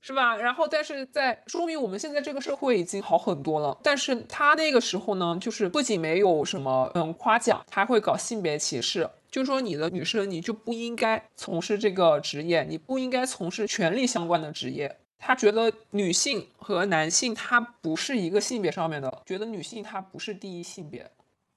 [0.00, 0.34] 是吧？
[0.34, 3.76] 然后，但是在说明我们现在这个社会已经好很多了。
[3.82, 9.10] 但是他那个时候呢，就是不仅没有什么嗯夸奖，他会搞性别歧视。
[9.30, 14.98] 就说你的女生，你就不应该从事这个职业，你不应该从事权力相关的职业。
[15.22, 21.10] 他觉得女性和男性他不是一个性别上面的，觉得女性她不是第一性别，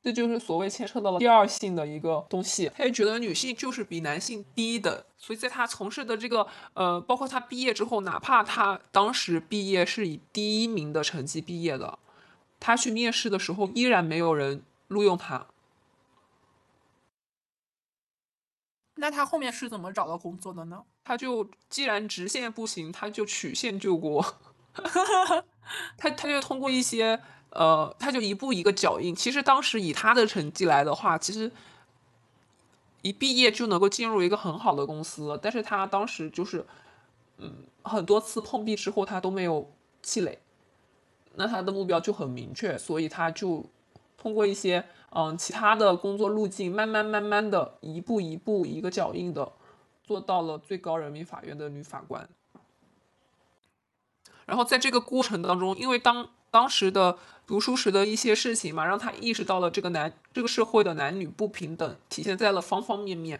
[0.04, 2.70] 这就是所谓牵扯到了第二性的一个东西。
[2.76, 11.98] 他也觉得女性就是比男性低的，所以在他从事的这个呃，包括他毕业之后，哪怕他当时毕业是以第一名的成绩毕业的，
[12.60, 15.48] 他去面试的时候依然没有人录用他。
[18.96, 20.84] 那他后面是怎么找到工作的呢？
[21.04, 24.24] 他就既然直线不行，他就曲线救国。
[25.98, 29.16] 他他就通过一些呃，他就一步一个脚印。
[29.16, 31.52] 其实当时以他的成绩来的话，其实
[33.02, 35.40] 一毕业就能够进入一个很好的公司。
[35.42, 36.66] 但是他当时就是
[37.38, 40.40] 嗯，很多次碰壁之后，他都没有气馁。
[41.36, 43.66] 那他的目标就很明确，所以他就
[44.18, 44.86] 通过一些。
[45.16, 49.54] 嗯，其他的工作路径，慢慢慢慢的，一步一步，一个脚印的，
[50.04, 52.28] 做到了最高人民法院的女法官。
[54.48, 63.40] 然后在这个过程当中，因为当当时的读书时的一些事情嘛，让他意识到了这个男这个社会的男女不平等体现在了方方面面，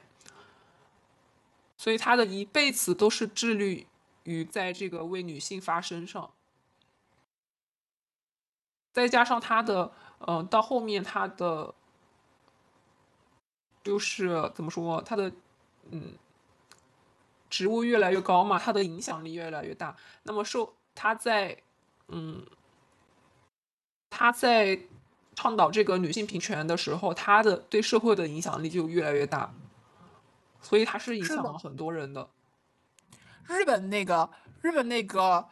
[1.76, 3.88] 所以他的一辈子都是致力
[4.26, 6.30] 于在这个为女性发声上，
[8.92, 9.92] 再加上他的。
[10.26, 11.74] 嗯，到后面他的
[13.84, 15.32] 就是怎么说，他的
[15.92, 16.18] 嗯
[17.50, 19.96] 职务越来越高嘛，他的影响力越来越大。
[20.24, 21.62] 那么受他在
[22.08, 22.46] 嗯
[24.10, 24.80] 他在
[25.36, 29.54] 倡导这个女性平权的时候，他的对社会的影响力就越来越大，
[30.62, 32.30] 所以他是影响了很多人的。
[33.48, 34.30] 日本那个，
[34.62, 35.50] 日本那个。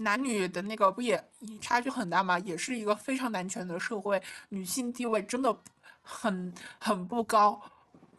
[0.00, 1.22] 男女的那个不也
[1.60, 2.38] 差距很大吗？
[2.40, 5.56] 也是一个非常男权的社会，女性地位真的
[6.02, 7.60] 很很不高。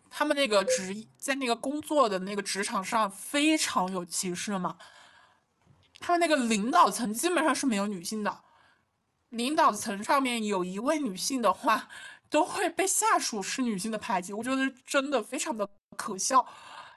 [0.10, 4.78] 他们那个职在那个工作的那个职场上非常有歧视嘛。
[6.00, 8.42] 他们那个领导层基本上是没有女性的，
[9.30, 11.88] 领导层上面有一位女性的话，
[12.30, 14.34] 都会被下属是女性的排挤。
[14.34, 16.46] 我觉得真的非常的可笑，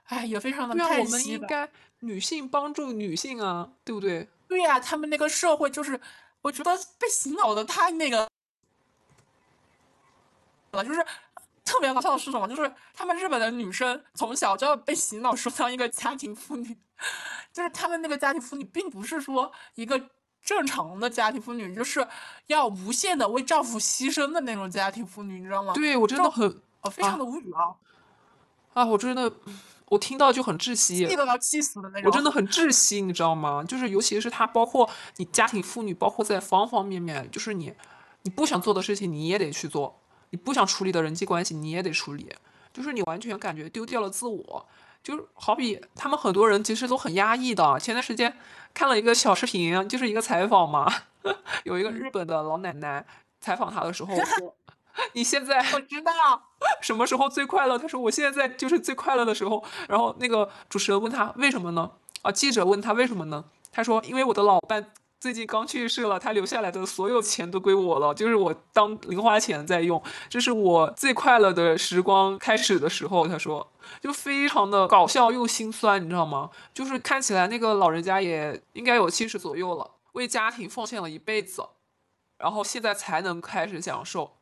[0.05, 1.01] 哎，也非常的叹息。
[1.03, 1.71] 我们应该
[2.01, 4.29] 女性帮助女性啊，对不对？
[4.47, 6.01] 对呀，他们那个社会就是，
[6.43, 8.29] 我觉得被洗脑的太那个
[10.73, 11.05] 了，就是
[11.65, 12.47] 特别搞笑的是什么？
[12.47, 16.77] 就是他们日本的女生从小就要被洗脑，说当一个家庭妇女，
[17.53, 20.11] 就是他们那个家庭妇女，并不是说一个
[20.43, 22.07] 正常的家庭妇女，就是
[22.47, 25.73] 要无限的为丈夫牺牲的那种家庭妇女，你知道吗？
[25.75, 27.75] 对我真的很，我非常的无语啊！
[28.75, 29.33] 啊，我真的。
[29.87, 32.11] 我听到就很窒息，气都要气死的那种。
[32.11, 33.63] 我真的很窒息，你知道吗？
[33.63, 37.73] 就是尤其是他，包括你家庭妇女，包括在方方面面，就是你，
[38.23, 42.35] 你不想做的事情你也得去做，你不想处理的人际关系你也得处理，
[42.73, 44.67] 就是你完全感觉丢掉了自我，
[45.03, 47.79] 就是好比他们很多人其实都很压抑的。
[47.79, 48.37] 前段时间
[48.73, 50.91] 看了一个小视频，就是一个采访嘛，
[51.65, 53.05] 有一个日本的老奶奶
[53.41, 54.57] 采访他的时候 说。
[55.13, 56.13] 你现在我知道
[56.85, 57.79] 什么时候最快乐？
[57.79, 59.65] 他说我现在在就是最快乐的时候。
[59.89, 61.91] 然后那个主持人问他为什么呢？
[62.21, 63.43] 啊，记者问他为什么呢？
[63.73, 70.03] 他说因为我的老伴最近刚去世了，他留下来的所有钱都归我了，就是我当零花钱在用。
[70.29, 73.27] 这是我最快乐的时光开始的时候。
[73.27, 73.67] 他说
[74.03, 76.51] 就非常的搞笑又心酸，你知道吗？
[76.75, 81.65] 就是看起来那个老人家也应该有七十左右了，为家庭奉献了一辈子，
[82.37, 84.33] 然后现在才能开始享受。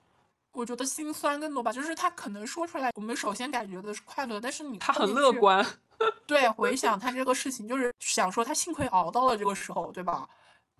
[0.52, 5.64] 我觉得心酸更多吧，就是他可能说出来，我们首先感觉的是快乐，但是你他很乐观，
[6.26, 10.28] 对，回想他这个事情，就是想说他幸亏熬到了这个时候，对吧？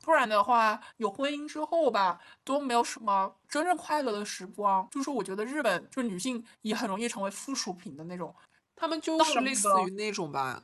[0.03, 4.87] 不然的话，有婚姻之后吧，都没有什么真正快乐的时光。
[4.91, 8.35] 就是我觉得日本就是女性也很容易成为附属品的那种，
[8.75, 10.63] 他们就是类似于那种吧。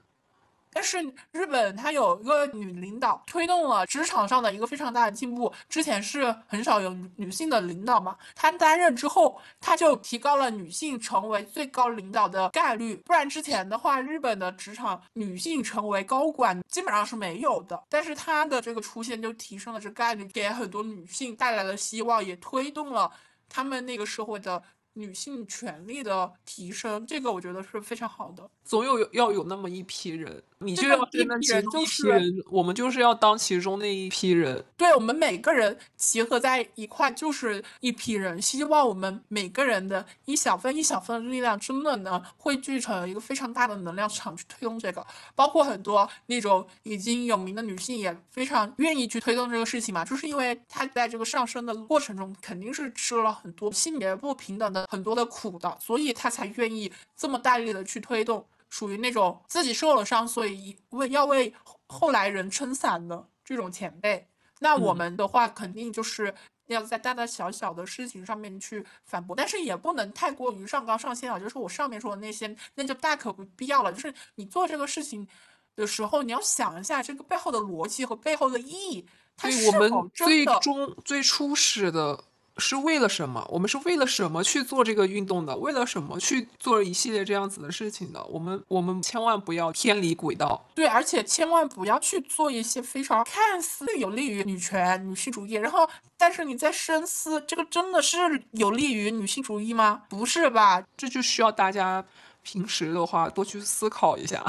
[0.78, 0.96] 但是
[1.32, 5.52] 日本它有一个女领导，推动了职场上的一个非常大的进步。
[5.68, 12.94] 之前是很少有女性的领导嘛，她担任之后，她就提高了女性成为最高领导的概率。
[13.04, 17.82] 不然之前的话，日本的职场女性成为高管基本上是没有的。
[17.88, 23.10] 但是她的这个出现就提升了这概率，给很多女性带来了希望，也推动了
[23.48, 24.62] 他们那个社会的。
[24.98, 28.48] 女性权利的提升，这个我觉得是非常好的。
[28.64, 34.62] 总有要有那么一批人，你就要是那其中一批人，我们就是要当其中那一批人。
[34.76, 38.40] 对我们每个人集合在一块就是一批人。
[38.42, 45.06] 希望我们每个人的一小份一小份的力量，真的能汇聚成一个非常大的能量场去推动这个。
[45.34, 61.52] 包括很多那种已经有名的女性也非常愿意去推动这个事情嘛，就是因为她在这个上升的过程中，肯定是吃了很多性别不平等的很多的苦的，所以他才愿意这么大力的去推动，属于那种自己受了伤，所以为要为
[61.86, 64.26] 后来人撑伞的这种前辈。
[64.60, 66.34] 那我们的话，肯定就是
[66.68, 71.38] 要在大大小小的事情上面去反驳，但是也不能太过于上纲上线啊。
[71.38, 73.92] 就是我上面说的那些，那就大可不必要了。
[73.92, 75.28] 就是你做这个事情
[75.76, 82.24] 的时候，你要想一下这个背后的逻辑和背后的意义，它是否最终最初始的。
[82.58, 83.46] 是为了什么？
[83.50, 85.56] 我们是为了什么去做这个运动的？
[85.56, 88.24] 为了什么去做一系列这样子的事情的？
[88.24, 90.64] 我们我们千万不要偏离轨道。
[90.74, 98.18] 对，而且千万不要去做一些非常看似有利于女权、女性主义，然后但是你在深思，这个真的是
[98.52, 100.02] 有利于女性主义吗？
[100.08, 100.82] 不是吧？
[100.96, 102.04] 这就需要大家
[102.42, 104.44] 平时的话多去思考一下。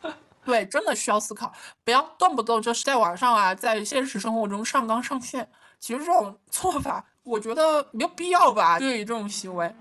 [0.46, 1.52] 对，真的需要思考，
[1.84, 5.50] 不要动不动就是在网上啊，在现实生活中上纲上线。
[5.80, 7.04] 其实这种做法。
[7.28, 9.72] 我觉得没有必要吧，对于这种行为，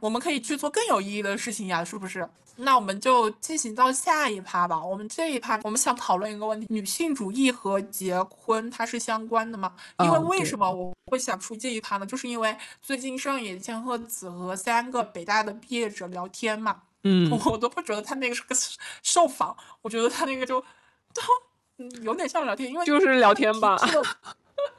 [0.00, 2.28] 我们可以去做更有意义的事情呀，是不是？
[2.56, 4.80] 那我们就进行到下一趴吧。
[4.80, 9.72] 我们这一趴，我们想讨论一个问题：女性主义和结婚它是相关的吗？
[9.98, 12.06] 因为为什么我会想出这一趴呢？
[12.06, 18.54] 就是因为最近上野千鹤子和三个北大的毕业者聊天嘛，嗯，我都不觉得他那个是个
[19.02, 20.60] 受访，我觉得他那个就
[21.12, 21.22] 都
[22.02, 23.76] 有点像聊天，因为就是聊天吧。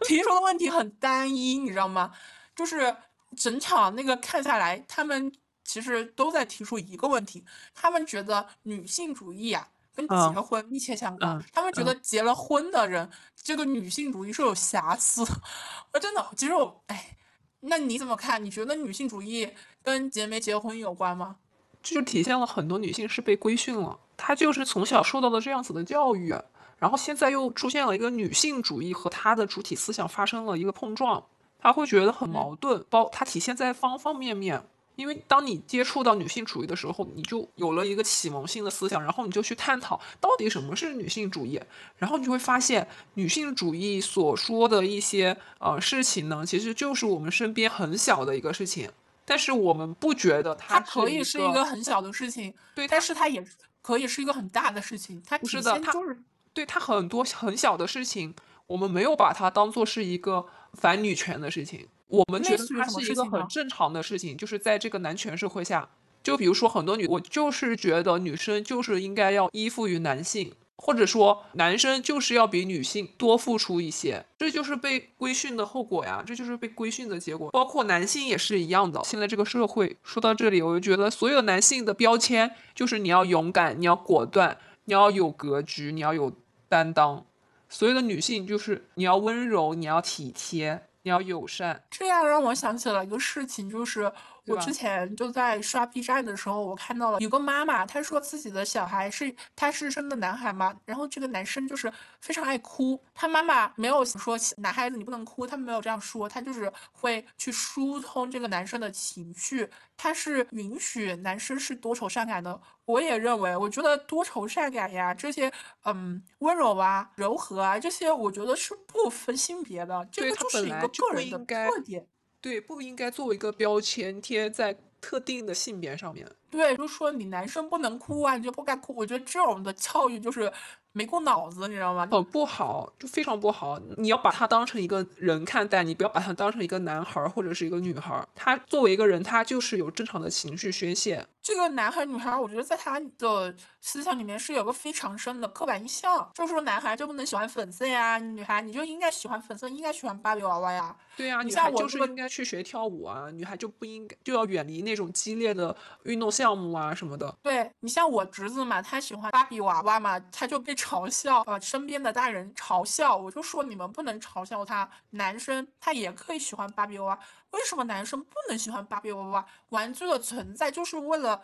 [0.02, 2.12] 提出的问题很单一，你知道吗？
[2.56, 2.96] 就是
[3.36, 5.32] 整场那个看下来，他们
[5.64, 11.44] 其实都在提出一个问题：他们觉得女性主义啊跟结婚密切相关。
[11.52, 15.26] 他们觉得结了婚的人，这个女性主义是有瑕疵。
[15.92, 17.18] 我真的，其实我哎，
[17.62, 18.44] 那你怎么看？
[18.44, 19.50] 你觉得女性主义
[19.84, 21.38] 跟结没结婚有关吗？
[21.84, 26.34] 这就体现了很多女性是被规训了，她就是从小受到了这样子的教育。
[26.78, 31.24] 然后现在又出现了一个女性主义和她的主体思想发生了一个碰撞，
[31.60, 34.64] 她会觉得很矛盾，包它体现在方方面面。
[34.98, 41.60] 因为当你接触到女性主义的时候，你就有了一个启蒙性的思想，然后你就去探讨到底什么是女性主义，
[41.98, 48.90] 然后你就会发现女性主义所说的一些呃事情呢，其实就是我们身边很小的一个事情，
[49.26, 53.46] 但是我们不觉得它可以是一个很小的事情，对，但是它也
[53.82, 56.18] 可以是一个很大的事情，它不是的，它就是。
[56.56, 58.34] 对他很多很小的事情，
[58.68, 64.38] 我们没有把它当做是一个反女权的事情，我们觉得它是一个很正常的事情。
[64.38, 65.90] 就是在这个男权社会下，
[66.24, 77.52] 就比如说很多女，我就是觉得女生就是应该要依附于男性，或者说男生就是要比女性多付出一些，这就是被规训的后果呀，这就是被规训的结果。
[77.52, 79.02] 包括男性也是一样的。
[79.04, 86.32] 现在这个社会说到这里，我就觉得所有男性的标签就是你要勇敢，你要果断，你要有格局，你要有。
[86.68, 87.26] 担当，
[87.70, 91.84] 所有的女性就是你要温柔，你要体贴，你要友善。
[91.90, 94.12] 这样让我想起了一个事情，就是
[94.48, 101.92] 我之前就在刷 B 站的时候，我看到了有个妈妈，她说自己的小孩是她是生的男孩嘛，然后这个男生就是
[102.22, 112.60] 非常爱哭，他妈妈没有说男孩子你不能哭，他没有这样说，他就是会去疏通这个男生的情绪，他是允许男生是多愁善感的。
[112.86, 115.52] 我也认为，我觉得多愁善感呀，这些，
[115.86, 122.08] 嗯，温柔啊，柔和啊，这些，我觉得是不分性别的，这个就是一个个人的特点。
[122.46, 126.28] 对，不应该作为一个标签贴在特定的性别上面。
[126.50, 128.94] 对，就说你男生不能哭啊，你就不该哭。
[128.96, 130.52] 我觉得这种的教育就是。
[130.98, 132.08] 没过脑子，你知道吗？
[132.10, 133.78] 很不好，就非常不好。
[133.98, 138.26] 你要把他当成一个人看待，你不要把他当成一个男孩或者是一个女孩。
[138.34, 141.28] 他作为一个人，他就是有正常的情绪宣泄。
[141.42, 150.96] 这个男孩女孩，我觉得在他的思想里面是有个非常深的刻板印象，就是说男孩就不能喜欢粉色呀，女孩你就应该喜欢粉色，应该喜欢芭比娃娃呀。
[151.18, 157.34] 对呀，女孩就是应该去学跳舞啊，女孩就不应该就要远离那种激烈的运动项目啊什么的。
[157.42, 167.20] 对你像我侄子嘛，他喜欢芭比娃娃嘛，他就被嘲笑，呃，身边的大人嘲笑，我就说你们不能嘲笑他，男生他也可以喜欢芭比娃娃，
[167.52, 169.46] 为什么男生不能喜欢芭比娃娃？
[169.70, 171.42] 玩具的存在就是为了。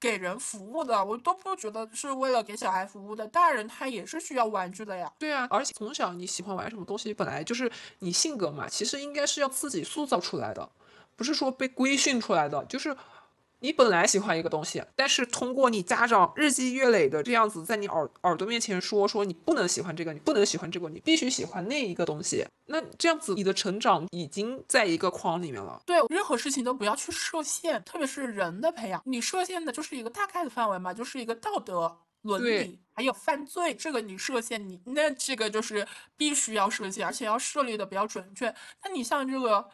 [0.00, 3.26] 给人服务的，我都不觉得是为了给小孩服务的。
[3.26, 5.10] 大人他也是需要玩具的呀。
[5.18, 7.70] 对啊，而且从小你喜欢玩什么东西，本来就是
[8.00, 10.68] 你性格嘛，其实应该是要自己塑造出来的，
[11.16, 12.94] 不是说被规训出来的，就是。
[13.64, 22.46] 你本来喜欢一个东西，但是通过你家长日积月累的这样子在你耳耳朵面前说说你不能喜欢这个，你不能喜欢这个，你必须喜欢那一个东西。
[22.66, 25.80] 那这样子你的成长已经在一个框里面了。
[25.86, 35.88] 对，任何事情都不要去设限，特别是人的培养，你设限的就是一个大概的范围嘛，就是一个道德伦理，还有犯罪，这个你设限你那这个就是
[36.18, 38.54] 必须要设限，而且要设立的比较准确。
[38.84, 39.66] 那你像这个。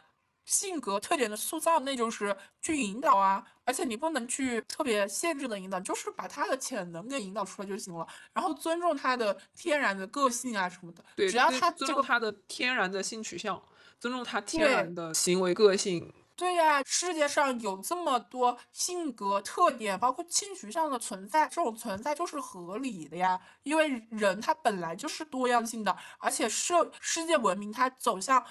[0.51, 8.05] 性格特点的塑造，那就是去引导啊，而且你不能去特别限制的引导，就是把他的潜能给引导出来就行了。
[8.33, 13.63] 然后尊重他的天然的个性啊什么的，对，只要他尊重他的天然的性取向，
[14.01, 16.13] 尊重他天然的行为个性。
[16.35, 28.45] 对呀，世界上有这么多性格特点，包括性取向的存在，这种存在就是合理的呀，因为人他本来就是多样性的，而且社世界文明它走向。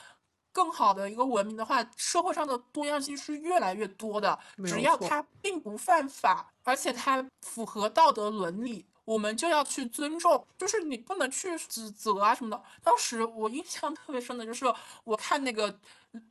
[0.52, 4.38] 更好的一个文明的话，社会上的多样性是越来越多的。
[4.66, 10.46] 只要它并不犯法，而且它符合道德伦理，我们就要去尊重。
[10.58, 12.64] 就是你不能去指责啊什么的。
[12.84, 14.66] 当时我印象特别深的就是
[15.04, 15.80] 我看那个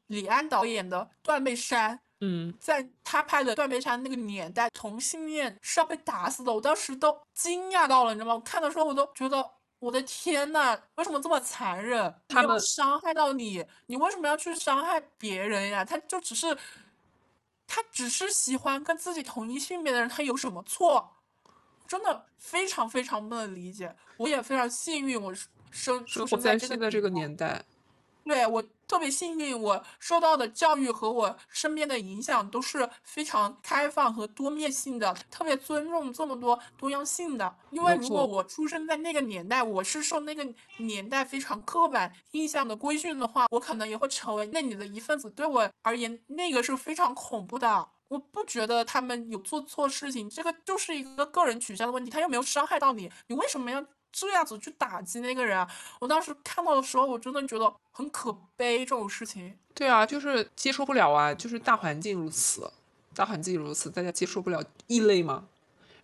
[0.09, 6.53] 李安导演的《断背山》，嗯，在他拍的《断背山》那个年代，同性恋是要被打死的。
[6.53, 8.35] 我当时都惊讶到了，你知道吗？
[8.35, 9.58] 我看的时候我都觉得。
[9.79, 12.15] 我的天呐，为什么这么残忍？
[12.29, 15.85] 他们伤害到你，你为什么要去伤害别人呀？
[15.85, 16.57] 他就只是，
[17.67, 21.17] 他只是喜欢跟自己同一性别的人，他有什么错？
[21.87, 23.95] 真的非常非常不能理解。
[24.17, 25.33] 我也非常幸运，我
[25.71, 27.65] 生出生在现在这个年代。
[28.25, 37.55] 对我特别幸运，我受到的教育和我身边的影响都是非常开放和多面性的，特别尊重这么多多样性的。
[37.71, 40.45] 因为如果我出生在那个年代，我是受那个
[40.79, 45.31] 年代非常刻板印象的规训的话，我可能也会成为那里的一份子。
[45.31, 47.89] 对我而言，那个是非常恐怖的。
[48.09, 53.85] 我不觉得他们有做错事情，这个就是一个个人取向的问题，他又没有伤害到你，你为什么要？
[54.13, 55.69] 这样子去打击那个人啊！
[56.01, 58.79] 我当时看到的时候，我真的觉得很可悲。
[58.79, 62.71] 这种事情，对啊，就是接受不了啊，就是大环境如此，
[63.15, 65.47] 大环境如此，大家接受不了异类吗？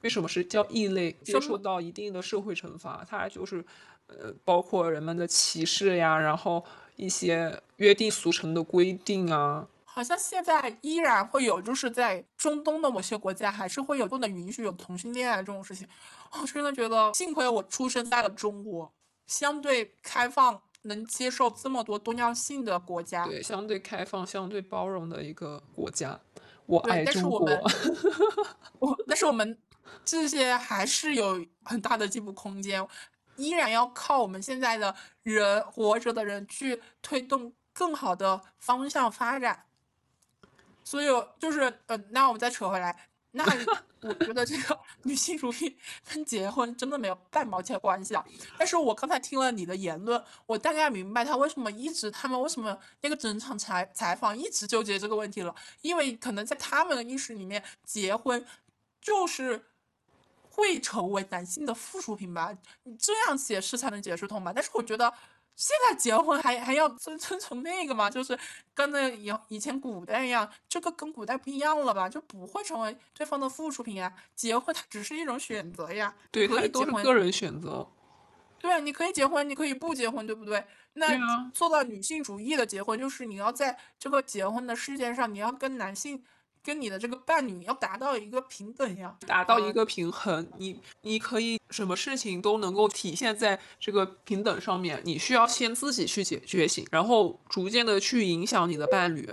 [0.02, 1.12] 为什么是叫异类？
[1.24, 3.64] 接受到一定的社会惩罚，它就是
[4.06, 6.62] 呃，包括人们的歧视呀，然后
[6.96, 9.66] 一些约定俗成的规定啊。
[9.86, 15.86] 好像现在依然会有，就是在中东的某些国家，还是会有不能允许有同性恋啊这种事情。
[16.40, 18.92] 我真的觉得，幸亏我出生在了中国，
[19.26, 23.26] 相对开放，能接受这么多多样性的国家。
[23.26, 26.20] 对，相对开放、相对包容的一个国家。
[26.66, 27.48] 我爱中国。
[28.80, 29.58] 我，但是我们
[30.04, 32.86] 这些还是有很大的进步空间，
[33.36, 39.64] 依然要靠我们现在的人活着的人去推动更好的方向发展。
[40.82, 41.06] 所以
[41.38, 43.44] 就是，呃，那我们再扯回来，那
[44.00, 45.76] 我觉得这个 女性主义
[46.08, 48.24] 跟结婚真的没有半毛钱关系啊。
[48.56, 58.46] 但是我刚才听了你的言论，我大概明白他为什么一直，他们为什么那个整场采采访一直纠结这个问题了，因为可能在他们的意识里面，结婚
[59.00, 59.64] 就是
[60.48, 64.52] 会成为男性的附属品吧，你这样解释才能解释通吧。
[64.54, 65.12] 但是我觉得。
[65.56, 68.10] 现在结婚还还要遵遵从那个吗？
[68.10, 68.38] 就是
[68.74, 72.08] 跟那以以前古代一样，这个跟古代不一样了吧？
[72.08, 74.12] 就不会成为对方的附属品呀。
[74.34, 77.86] 结婚它只是一种选择呀，对，它都是个人选择。
[78.58, 80.64] 对，你可以结婚，你可以不结婚，对不对？
[80.94, 86.24] 那做到女性主义的结婚，就是你要在这个结婚的事件上，你要跟男性。
[86.64, 95.00] 跟你的这个伴侣要达到一个平等呀，达到一个平衡，你你可以什么事情都能够体现在这个平等上面。
[95.04, 99.28] 你需要先自己去解觉醒，然后逐渐的去影响你的伴侣。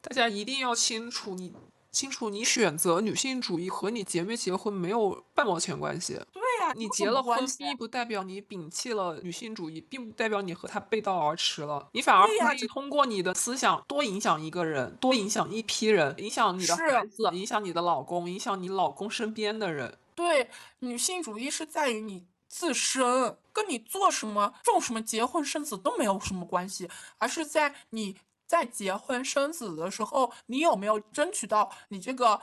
[0.00, 1.52] 大家一定要清楚，你
[1.90, 6.18] 清楚你选择女性主义和你结没结婚没有半毛钱关系。
[6.74, 11.88] 你结了婚，并不代表你摒弃了女性主义，并不代表你和他背道而驰了。
[11.92, 19.98] 你反而可以通过你的思想多影响一个人，多影响一批人，影响你的孩子，影响你的老公，影响你老公身边的人。
[20.14, 20.48] 对，
[20.80, 26.88] 女性主义是在于你自身，跟你做什么、种什么、结婚生子都没有什么关系，
[27.18, 32.40] 而是在你在结婚生子的时候，你有没有争取到你这个。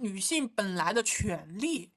[0.00, 1.90] 女性本来的权利。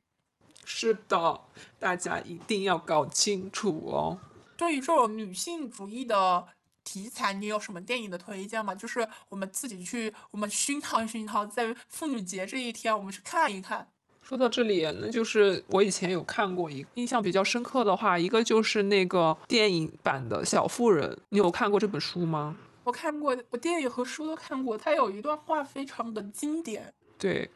[0.65, 1.41] 是的，
[1.79, 4.17] 大家一定要搞清楚哦。
[4.57, 6.45] 对于这种女性主义的
[6.83, 8.75] 题材，你有什么电影的推荐吗？
[8.75, 13.87] 就是我们自己去，我们熏陶熏陶，在妇女节这一天，我们去看一看。
[14.21, 22.55] 说到这里，那就是我以前有看过一个印象比较深刻的话，一个就是那个电影版的《小妇人》，你有看过这本书吗？
[22.83, 24.77] 我看过，我电影和书都看过。
[24.77, 27.49] 它有一段话非常的经典，对，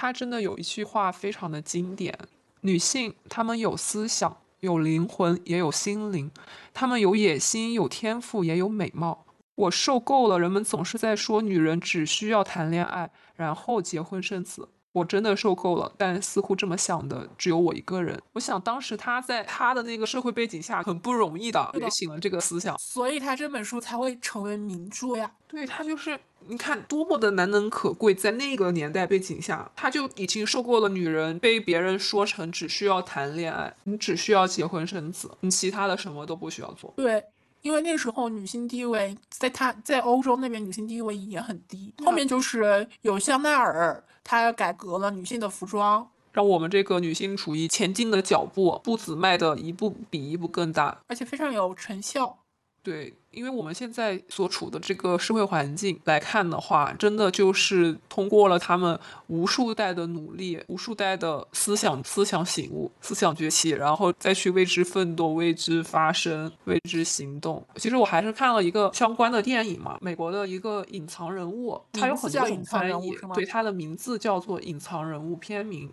[0.00, 2.16] 她真的有一句话非常的经典：
[2.60, 4.36] 女性她们有思想。
[4.60, 6.30] 有灵魂，也有心灵，
[6.72, 9.26] 她们有野心，有天赋，也有美貌。
[9.56, 14.68] 我受够了，人们总是在说女人只需要谈恋爱，然后结婚生子。
[14.98, 18.20] 我真的受够了，但似乎这么想的只有我一个人。
[18.32, 25.30] 我想当时他在他的那个社会背景下很不容易的觉醒了这个思想，所以他这本书才会成为名著呀。
[25.46, 36.92] 对他就是你看多么的难能可贵，在那个年代背景下，他就已经受够了女人被别人说成只需要谈恋爱，你只需要结婚生子，你其他的什么都不需要做。
[36.96, 37.24] 对。
[37.60, 52.38] 因为那时候女性地位在他在欧洲那边女性地位也很低，后面就是有香奈儿，她改革了女性的服装，让我们这个女性主义前进的脚步步子迈的一步比一步更大，而且非常有成效。
[52.88, 67.62] 对，因为我们现在所处的这个社会环境来看的话，真的就是通过了他们无数代的努力、无数代的思想、思想醒悟、思想崛起，然后再去为之奋斗、为之发声、为之行动。
[67.76, 75.90] 其实我还是看了一个相关的电影嘛，美国的一个隐藏人物，他有很多种翻译，对，他的名字叫做《隐藏人物》片名。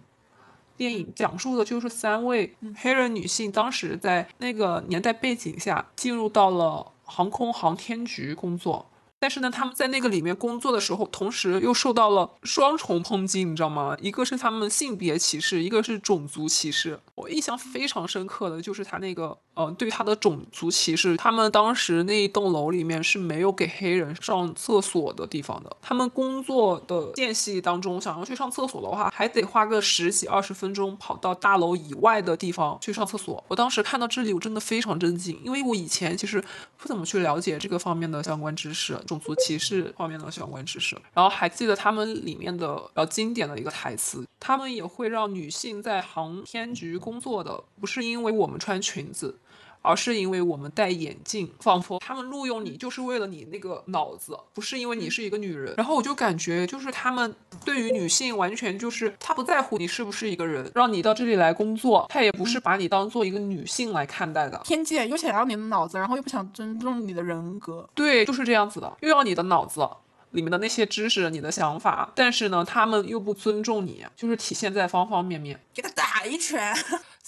[0.77, 8.85] 电影讲述的就是三位黑人女性当时在那个年代背景下进入到了航空航天局工作。
[9.17, 13.95] 但是呢，他们在那个里面工作的时候，同时又受到了双重抨击，你知道吗？
[13.99, 16.99] 一个是他们性别歧视，一个是种族歧视。
[17.15, 21.17] 我印象非常深刻的就是他那个，呃，对他的种族歧视。
[21.17, 25.75] 他们当时那一栋楼里面是没有给黑人上厕所的地方的。
[25.81, 33.43] 他们工作的间隙当中，想要去上厕所的话，还得花个十几二十分钟跑到大楼以外的地方去上厕所。
[33.47, 36.43] 我当时看到这里，我真的非常震惊，因为我以前其实
[36.77, 38.99] 不怎么去了解这个方面的相关知识。
[39.07, 49.37] 种族歧视方面的相关知识，然后还记得他们里面的比较经典的一个台词，他们也会让女性在航天局工作的，不是因为我们穿裙子。
[49.85, 55.75] 而是因为我们戴眼镜，仿佛他们录用你就是为了你那个脑子，不是因为你是一个女人。
[55.77, 57.33] 然后我就感觉，就是他们
[57.63, 64.57] 对于女性完全就是他不在乎你是不是一个人，让你到这里来工作，他也不是把你当做一个女性来看待的。
[64.65, 67.87] 偏见又想要你的脑子，然后又不想尊重你的人格。
[67.93, 69.87] 对，就是这样子的，又要你的脑子
[70.31, 75.59] 里面的那些知识、你的想法，但是呢，他们又不尊重你，就是体现在方方面面。
[75.73, 76.75] 给他打一拳。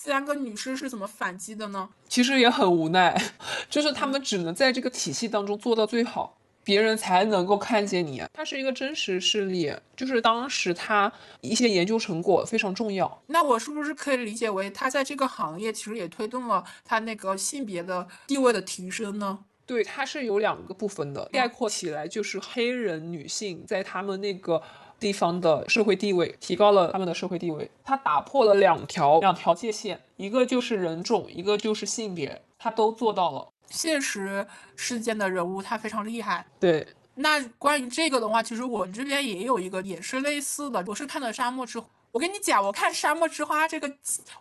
[0.07, 1.89] 三个女生是怎么反击的呢？
[2.07, 3.21] 其实也很无奈，
[3.69, 8.23] 就是他们只能在这个体系当中做到最好，别人才能够看见你。
[8.33, 13.21] 它是一个真实事例，就是当时他一些研究成果非常重要。
[13.27, 19.39] 那我是不是可以理解为他在这个行业其实也推动了他那个性别的地位的提升呢？
[19.65, 24.63] 对，它是有两个部分的，概括起来就是黑人女性在他们那个。
[24.99, 33.47] 地方的社会地位提高了，他们的社会地位，他打破了两条两条界限，一个就是人种，一个就是性别，他都做到了。
[33.69, 36.45] 现实事件的人物，他非常厉害。
[36.59, 41.77] 对，那关于这个的话，其实我这边也有一个，也是类似的，我是看了《沙漠之》。
[42.11, 43.91] 我跟你讲，我看《沙漠之花》这个，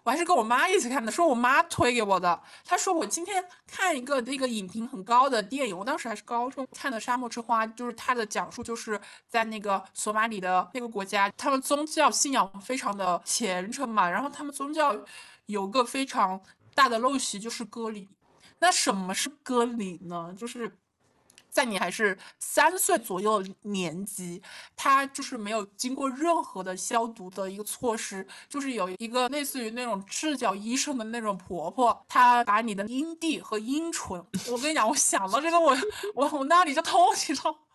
[0.02, 2.40] 我还是跟我妈一起看的，是我妈推给我的。
[2.64, 8.98] 她说我今天看一个那个影评很高的电影，我当时还是高中看的《沙漠之花》，就是它的讲述就是
[9.28, 14.96] 在那个索马里的那个国家，他们宗教信仰非常的虔诚嘛，然后他们宗教
[15.46, 16.40] 有个非常
[16.74, 18.08] 大的陋习就是割礼。
[18.60, 20.34] 那什么是割礼呢？
[20.38, 20.78] 就是。
[21.56, 24.42] 在你还是三岁左右年纪，
[24.76, 35.74] 他就是没有经过任何的消毒的一个措施，就是有一个类似于那种赤脚医生的那种婆婆，她把你的阴蒂和阴唇，我跟你讲，我想到这个，我
[36.14, 37.65] 我我那里就痛，你知道。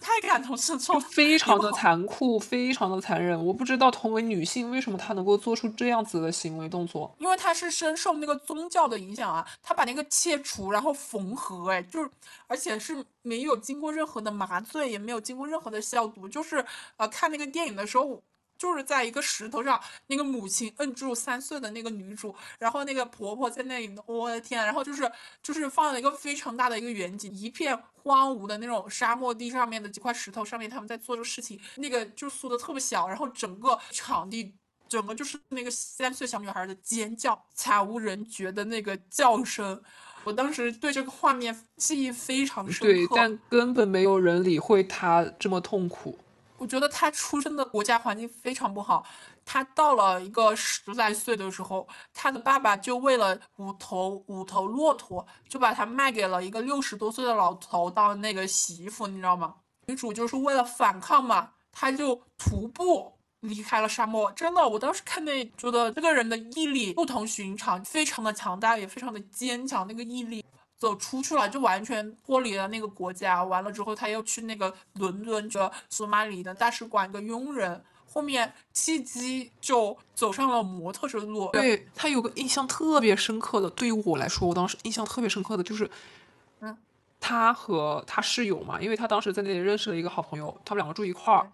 [0.00, 3.44] 太感同身受，非常的残酷，非常的残忍。
[3.44, 7.14] 我不知道同为女性，为什么她能够做出这样子的行为动作？
[7.18, 12.10] 因为她是深受那个宗教的影响啊，她把那个切除，然后缝合，哎，就是，
[12.46, 16.64] 而且是没有经过任何的麻醉，也没有经过任何的消毒，就是
[16.96, 18.22] 呃，看那个电影的时候。
[18.58, 24.64] 就是在一个石头上，那个母亲摁住三岁的那个女主，然后那个婆婆在那里，我的天！
[24.64, 25.10] 然后就是
[25.42, 34.54] 就是放了一个非常大的一个远景，一片荒芜的那种沙漠地上面的几块石头上面，他们在做这个事情，那个就缩的特别小，然后整个场地。
[34.88, 39.82] 整个就是那个三岁小女孩的尖叫，惨无人觉的那个叫声，
[40.22, 42.92] 我当时对这个画面记忆非常深刻。
[42.92, 46.16] 对，但根本没有人理会她这么痛苦。
[46.58, 49.06] 我觉得她出生的国家环境非常不好。
[49.44, 59.54] 她到了一个十来岁的时候，她的爸爸就为了五头五头骆驼，就把她卖给了一个六十多岁的老头当那个媳妇，你知道吗？
[59.86, 63.12] 女主就是为了反抗嘛，她就徒步。
[63.40, 69.86] 离开了沙漠，真的，我当时看那觉得这个人的毅力不同寻常，非常的强大，也非常的坚强。
[69.86, 70.44] 那个毅力
[70.78, 73.42] 走出去了，就完全脱离了那个国家。
[73.42, 77.82] 完了之后，他又去那个伦敦，的索马里的大使馆一个佣人。
[78.08, 81.50] 后面契机就走上了模特之路。
[81.52, 85.90] 对他有个印象特别深刻的，对于我来说，我当时印象特别深刻的就是，
[86.60, 86.74] 嗯，
[87.20, 91.50] 他和他室友嘛，因为他当时在那里认识了一个好朋友，他们两个住一块儿。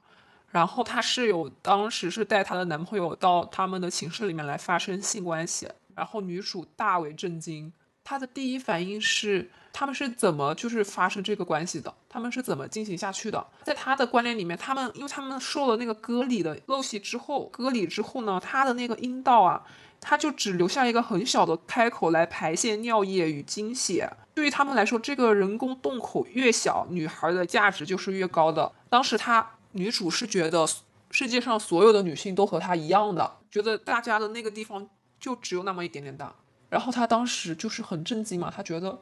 [0.50, 7.72] 然后她室友当时是带她的男朋友到他们的寝室里面来发生性关系，然后女主大为震惊，
[8.04, 13.46] 他的第一反应是他们是怎么就是发生这个关系的，他们是怎么进行下去的？
[13.64, 19.62] 在他的观念里面，他们因为他们受了那个割礼的陋习之后，割礼之后呢，他的那个阴道啊，
[20.00, 24.10] 他就只留下一个很小的开口来排泄尿液与精血。
[24.34, 28.72] 对于他们来说，这个人工洞口越小，女孩的价值就是越高的。
[28.88, 29.50] 当时她。
[29.74, 30.68] 女主是觉得
[31.10, 34.86] 世界上所有的女性都和她一样的，觉得大家的那个地方
[35.18, 36.30] 就只有那么一点点大。
[36.72, 38.98] 然后她当时就是很震惊嘛，她觉得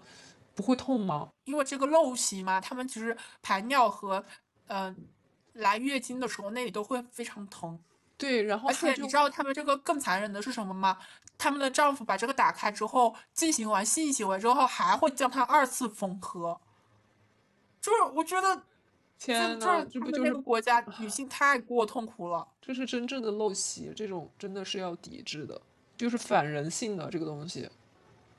[0.56, 1.28] 不会痛吗？
[1.44, 4.24] 因为这个陋习嘛，他们其实排尿和
[4.66, 5.06] 嗯
[5.52, 7.78] 来月经的时候那里都会非常疼。
[8.18, 10.98] 对，然后而且你知道他们这个更残忍的是什么吗？
[11.38, 16.60] 他们的丈夫把这个打开之后，进行完性行为之后，还会将它二次缝合。
[17.80, 18.62] 就是我觉得。
[19.16, 22.48] 天呐，这不就是国家女性太过痛苦了？
[22.62, 25.60] 这是真正的陋习，这种真的是要抵制的，
[26.00, 27.68] 就是反人性的这个东西。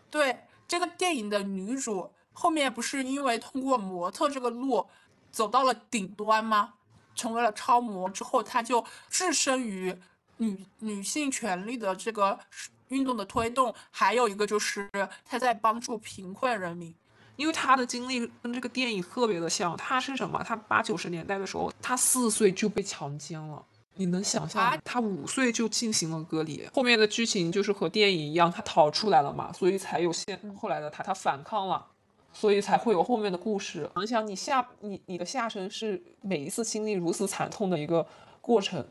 [0.09, 0.35] 对，
[0.67, 4.85] 这个电影的女主后面不是因为通过模特这个路
[5.31, 6.73] 走到了顶端吗？
[7.13, 9.95] 成为了超模之后，她就置身于
[10.37, 12.39] 女女性权利的这个
[12.87, 14.89] 运动的推动，还有一个就是
[15.23, 16.93] 她在帮助贫困人民。
[17.37, 20.43] 因为他的经历跟这个电影特别的像，他是什么？
[20.43, 23.65] 他八九十年代的时候，他四岁就被强奸了。
[24.01, 24.75] 你能想象？
[24.83, 26.67] 他五岁就进行了隔离。
[26.73, 31.85] 后面的剧情就是和电影一样，他逃出来了嘛，所以才有现后来的他，他反抗了，
[32.33, 33.87] 所以才会有后面的故事。
[33.95, 38.07] 想想你下你你的下身是每一次经历如此惨痛的一个
[38.41, 38.83] 过程。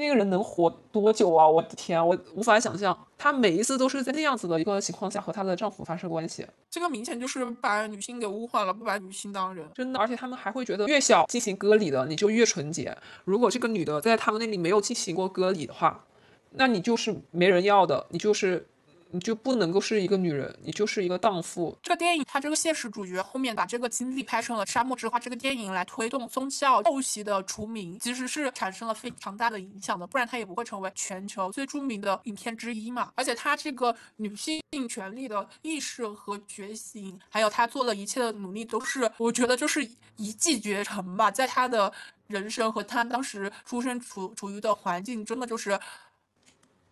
[0.00, 1.46] 那个人能活多久啊？
[1.46, 2.98] 我的天，我无法想象。
[3.16, 9.68] 她每一次都是在那样子的一个情况下和她的丈夫发生关系，这个明显就是把女性给污化了，不把女性当人。
[9.74, 12.96] 真的，而且他们还会觉得越小进行割礼的你就越纯洁。
[13.24, 16.04] 如果这个女的在他们那里没有进行过割礼的话，
[16.52, 18.66] 那你就是没人要的，你就是。
[19.12, 21.76] 你就不能够是一个女人，你就是一个荡妇。
[21.82, 33.12] 这个电影，它这个现实主角后面把这个经历拍成了《沙漠之花》这个电影来推动宗教陋习的除名，其实是产生了非常大的影响的，不然它也不会成为全球最著名的影片之一嘛。
[33.14, 39.84] 而且它这个女性权利的意识和觉醒，还有她做的一切的努力，都是我觉得就是
[40.16, 41.30] 一骑绝尘吧。
[41.30, 41.92] 在她的
[42.28, 45.78] 人生和她当时出生处处于的环境，真的就是。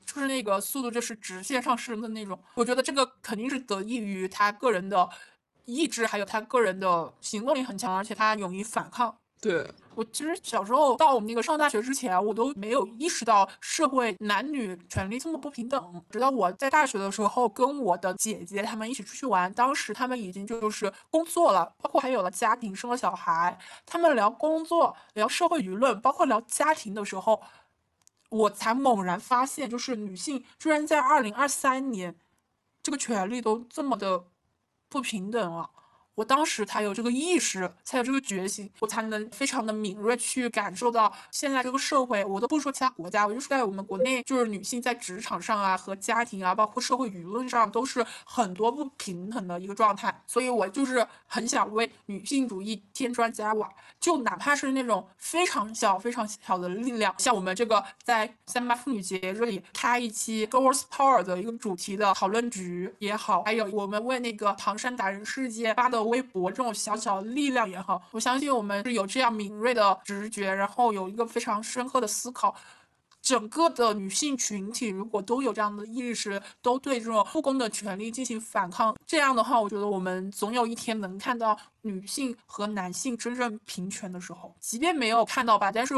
[0.09, 2.39] 就是那个速度，就是直线上升的那种。
[2.55, 5.07] 我觉得这个肯定是得益于他个人的
[5.67, 9.15] 意志，还有他个人的行动力很强，而且他勇于反抗。
[9.41, 16.05] 对我其实小时候到我们那个上大学之前，我都没有意识到社会男女权利这么不平等。
[16.11, 23.57] 直到我在大学的时候，跟我的姐姐他们一起出去玩，当时他们已经就是工作了，包括还有了家庭，生了小孩。
[23.87, 27.41] 他们聊工作、聊社会舆论，包括聊家庭的时候。
[28.29, 32.15] 我才猛然发现，就是女性居然在二零二三年，
[32.83, 34.25] 这个权利都这么的
[34.89, 35.71] 不平等了。
[36.19, 42.25] 我当时才有这个意识，才有这个觉醒，我才能非常的敏锐去感受到现在这个社会。
[42.25, 50.13] 我都不说其他国家，我就是在我们国内，就是女性在职场上啊，和家庭啊，包括社会舆论上，都是很多不平衡的一个状态。
[50.27, 66.08] 所以我就是很想为女性主义添砖加瓦，就哪怕是那种非常小、非常小的力量，像我们这个在三八妇女节这里开一期 Girls Power 的一个主题的讨论局也好，还有我们为那个唐山打人事件发的。
[66.09, 72.55] 微博这种小小力量也好，我相信我们是有这样敏锐的直觉，然后有一个非常深刻的思考，
[73.23, 84.55] 整个的女性群体如果都有这样的意识，都对这种不公的权利进行反抗，这样的话，我觉得我们总有一天能看到女性和男性真正平权的时候。
[84.61, 85.95] 即便没有看到吧，但是。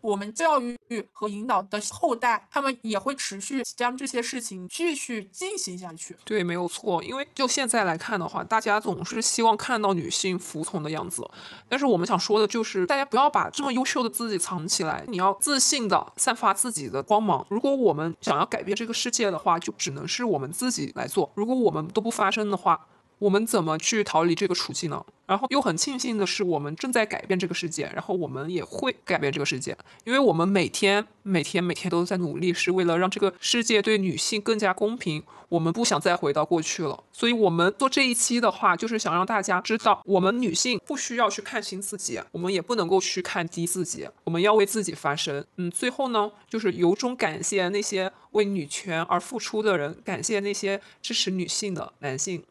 [0.00, 0.76] 我们教育
[1.12, 6.16] 和引导的后代，他们也会持续将这些事情继续进行下去。
[6.24, 7.02] 对，没有错。
[7.02, 11.28] 因为就现在来看的话，大家总是希望看到女性服从的样子。
[11.68, 17.46] 但是我们想说的就是，大家不要把这么优秀的自己藏起来，你要自信的散发自己的光芒。
[17.50, 21.30] 如果我们想要改变这个世界的话，就只能是我们自己来做。
[21.34, 22.86] 如果我们都不发声的话，
[23.20, 25.04] 我们怎么去逃离这个处境呢？
[25.26, 35.22] 然后又很庆幸的是，我们正在改变这个世界，然后我们也会改变这个世界，因为我们每天、每天、每天都在努力，是为了让这个世界对女性更加公平。
[35.50, 45.44] 我们不想再回到过去了，所以我们做这一期的话，就是想让大家知道，我们女性不需要去看清自己，我们也不能够去看低自己，我们要为自己发声。
[45.56, 52.44] 嗯，最后呢，就是由衷感谢那些为女权而付出的人，感谢那些支持女性的男性。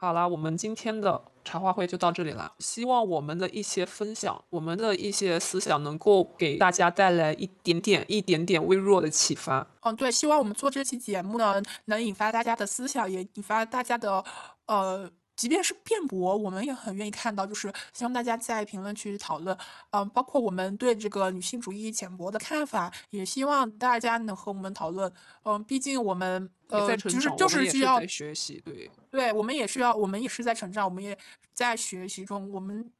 [0.00, 2.52] 好了，我们今天的茶话会就到这里了。
[2.60, 9.66] 希望我们的一些分享，我们的一些思想，能够给大家带来一点点、一点点微弱的启发。
[9.80, 14.24] 嗯，对，希望我们做这期节目呢，能引发大家的思想，也引发大家的，
[14.66, 15.10] 呃。
[15.38, 19.56] 即便是辩驳，我们也很愿意看到，就是希望大家在评论区讨论，
[19.90, 25.10] 嗯，包括我们对这个女性主义浅薄的看法，也希望大家能和我们讨论，
[25.44, 31.16] 嗯，毕竟我们呃，就是就是需要学习，对，对我们也需要，我们也是在成长，我们也
[31.52, 32.90] 在学习中，我们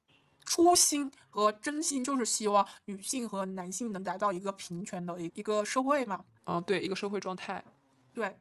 [0.44, 7.64] 初心和真心就是希望女性和男性能达到一个平权的一一个社会嘛，嗯，对，一个社会状态，
[8.14, 8.38] 对。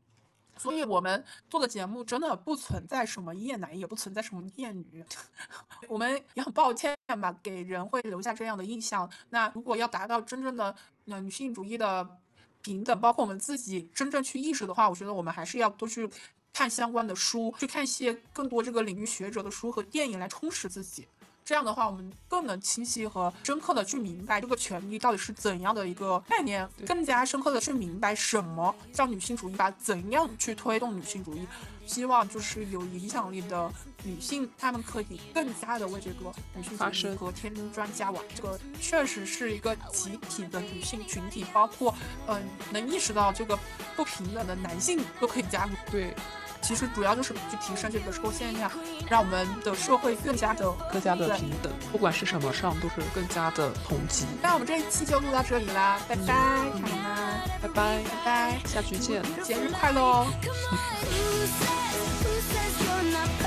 [0.58, 5.04] 所以我们做的节目真的不存在什么厌男，也不存在什么厌女，
[5.88, 9.10] 我们也很抱歉吧，给人会留下这样的印象。
[9.30, 12.08] 那如果要达到真正的女性主义的
[12.62, 16.10] 平等，包括我们自己真正去意识的话，我觉得我们还是要多去
[16.52, 21.08] 看相关的书，去看一些更多这个领域学者的书和电影来充实自己。
[21.48, 31.48] 这样的话，我们更能清晰和深刻的去明白这个权利到底是怎样的一个概念，更加深刻的去明白什么叫女性主义吧，怎样去推动女性主义。
[31.86, 33.72] 希望就是有影响力的
[34.04, 38.22] 女性，她们可以更加的为这个女性发声和添砖加瓦。
[38.36, 41.96] 这个确实是一个集体的女性群体，包括
[42.28, 43.58] 嗯，能意识到这个
[43.96, 45.72] 不平等的男性都可以加入。
[45.90, 46.14] 对。
[46.62, 48.70] 其实主要就是去提升这个社会现象，
[49.10, 54.26] 让我们的社会更加的更加的平等，不管是什么上都是更加的同级。
[54.42, 56.34] 那我们这一期就录到这里啦，拜拜，
[56.72, 57.16] 朋友们，
[57.62, 60.28] 拜拜，拜拜，下期见，节日快乐哦。